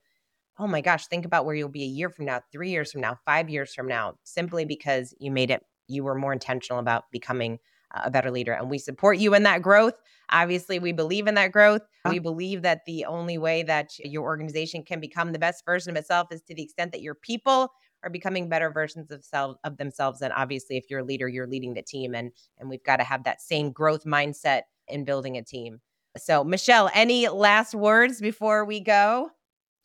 oh 0.59 0.67
my 0.67 0.81
gosh, 0.81 1.07
think 1.07 1.25
about 1.25 1.45
where 1.45 1.55
you'll 1.55 1.69
be 1.69 1.83
a 1.83 1.87
year 1.87 2.09
from 2.09 2.25
now, 2.25 2.41
three 2.51 2.69
years 2.69 2.91
from 2.91 3.01
now, 3.01 3.17
five 3.25 3.49
years 3.49 3.73
from 3.73 3.87
now, 3.87 4.15
simply 4.23 4.65
because 4.65 5.13
you 5.19 5.31
made 5.31 5.51
it, 5.51 5.63
you 5.87 6.03
were 6.03 6.15
more 6.15 6.33
intentional 6.33 6.79
about 6.79 7.03
becoming 7.11 7.59
a 7.91 8.11
better 8.11 8.31
leader. 8.31 8.53
And 8.53 8.69
we 8.69 8.79
support 8.79 9.17
you 9.17 9.33
in 9.33 9.43
that 9.43 9.61
growth. 9.61 9.93
Obviously, 10.29 10.77
we 10.77 10.91
believe 10.91 11.27
in 11.27 11.35
that 11.35 11.53
growth. 11.53 11.83
We 12.09 12.19
believe 12.19 12.63
that 12.63 12.81
the 12.85 13.05
only 13.05 13.37
way 13.37 13.63
that 13.63 13.91
your 13.99 14.23
organization 14.23 14.83
can 14.83 14.99
become 14.99 15.31
the 15.31 15.39
best 15.39 15.63
version 15.65 15.91
of 15.91 15.97
itself 15.97 16.27
is 16.31 16.41
to 16.43 16.55
the 16.55 16.63
extent 16.63 16.91
that 16.91 17.01
your 17.01 17.15
people 17.15 17.71
are 18.03 18.09
becoming 18.09 18.49
better 18.49 18.69
versions 18.69 19.11
of 19.11 19.23
self 19.23 19.57
of 19.63 19.77
themselves. 19.77 20.21
And 20.21 20.33
obviously, 20.33 20.77
if 20.77 20.85
you're 20.89 20.99
a 20.99 21.03
leader, 21.03 21.27
you're 21.27 21.47
leading 21.47 21.73
the 21.73 21.81
team. 21.81 22.15
And 22.15 22.31
and 22.57 22.69
we've 22.69 22.83
got 22.83 22.97
to 22.97 23.03
have 23.03 23.23
that 23.23 23.41
same 23.41 23.71
growth 23.71 24.05
mindset 24.05 24.63
in 24.87 25.03
building 25.03 25.37
a 25.37 25.43
team. 25.43 25.81
So, 26.17 26.43
Michele, 26.43 26.89
any 26.93 27.27
last 27.27 27.75
words 27.75 28.21
before 28.21 28.65
we 28.65 28.79
go? 28.79 29.29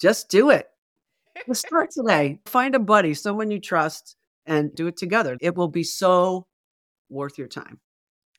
Just 0.00 0.28
do 0.28 0.50
it. 0.50 0.68
Just 1.46 1.66
start 1.66 1.90
today. 1.90 2.40
Find 2.46 2.74
a 2.74 2.78
buddy, 2.78 3.14
someone 3.14 3.50
you 3.50 3.60
trust, 3.60 4.16
and 4.46 4.74
do 4.74 4.86
it 4.86 4.96
together. 4.96 5.36
It 5.40 5.54
will 5.56 5.68
be 5.68 5.84
so 5.84 6.46
worth 7.08 7.38
your 7.38 7.48
time. 7.48 7.80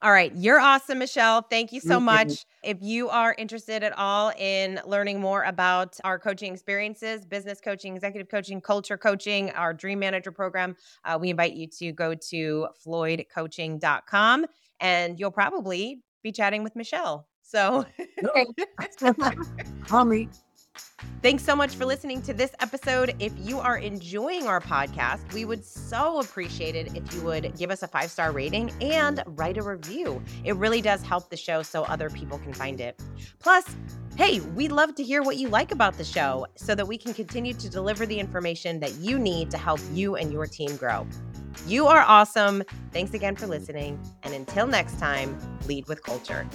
All 0.03 0.11
right. 0.11 0.33
You're 0.35 0.59
awesome, 0.59 0.99
Michele. 0.99 1.43
Thank 1.43 1.71
you 1.71 1.79
so 1.79 1.97
much. 1.97 2.45
If 2.61 2.77
you 2.81 3.07
are 3.07 3.33
interested 3.37 3.83
at 3.83 3.97
all 3.97 4.33
in 4.37 4.81
learning 4.85 5.21
more 5.21 5.43
about 5.43 5.97
our 6.03 6.19
coaching 6.19 6.53
experiences, 6.53 7.25
business 7.25 7.61
coaching, 7.61 7.95
executive 7.95 8.27
coaching, 8.29 8.59
culture 8.59 8.97
coaching, 8.97 9.51
our 9.51 9.73
Dream 9.73 9.99
Manager 9.99 10.33
program, 10.33 10.75
uh, 11.05 11.17
we 11.19 11.29
invite 11.29 11.53
you 11.53 11.67
to 11.79 11.93
go 11.93 12.13
to 12.15 12.67
floydcoaching.com 12.85 14.45
and 14.81 15.19
you'll 15.21 15.31
probably 15.31 16.01
be 16.21 16.33
chatting 16.33 16.63
with 16.63 16.75
Michele. 16.75 17.25
So, 17.41 17.85
call 19.87 20.03
me. 20.03 20.27
Thanks 21.23 21.45
so 21.45 21.55
much 21.55 21.75
for 21.75 21.85
listening 21.85 22.21
to 22.23 22.33
this 22.33 22.51
episode. 22.59 23.15
If 23.19 23.31
you 23.39 23.57
are 23.57 23.77
enjoying 23.77 24.45
our 24.45 24.59
podcast, 24.59 25.31
we 25.33 25.45
would 25.45 25.63
so 25.63 26.19
appreciate 26.19 26.75
it 26.75 26.97
if 26.97 27.13
you 27.13 27.21
would 27.21 27.57
give 27.57 27.71
us 27.71 27.81
a 27.81 27.87
five 27.87 28.11
star 28.11 28.33
rating 28.33 28.71
and 28.81 29.23
write 29.27 29.57
a 29.57 29.61
review. 29.61 30.21
It 30.43 30.57
really 30.57 30.81
does 30.81 31.01
help 31.01 31.29
the 31.29 31.37
show 31.37 31.63
so 31.63 31.83
other 31.83 32.09
people 32.09 32.39
can 32.39 32.53
find 32.53 32.81
it. 32.81 33.01
Plus, 33.39 33.63
hey, 34.17 34.41
we'd 34.41 34.73
love 34.73 34.95
to 34.95 35.03
hear 35.03 35.23
what 35.23 35.37
you 35.37 35.47
like 35.47 35.71
about 35.71 35.97
the 35.97 36.03
show 36.03 36.45
so 36.55 36.75
that 36.75 36.85
we 36.85 36.97
can 36.97 37.13
continue 37.13 37.53
to 37.53 37.69
deliver 37.69 38.05
the 38.05 38.19
information 38.19 38.81
that 38.81 38.93
you 38.95 39.17
need 39.17 39.49
to 39.51 39.57
help 39.57 39.79
you 39.93 40.17
and 40.17 40.29
your 40.29 40.45
team 40.45 40.75
grow. 40.75 41.07
You 41.67 41.87
are 41.87 42.01
awesome. 42.01 42.63
Thanks 42.91 43.13
again 43.13 43.37
for 43.37 43.47
listening. 43.47 43.97
And 44.23 44.33
until 44.33 44.67
next 44.67 44.99
time, 44.99 45.37
lead 45.67 45.87
with 45.87 46.03
culture. 46.03 46.45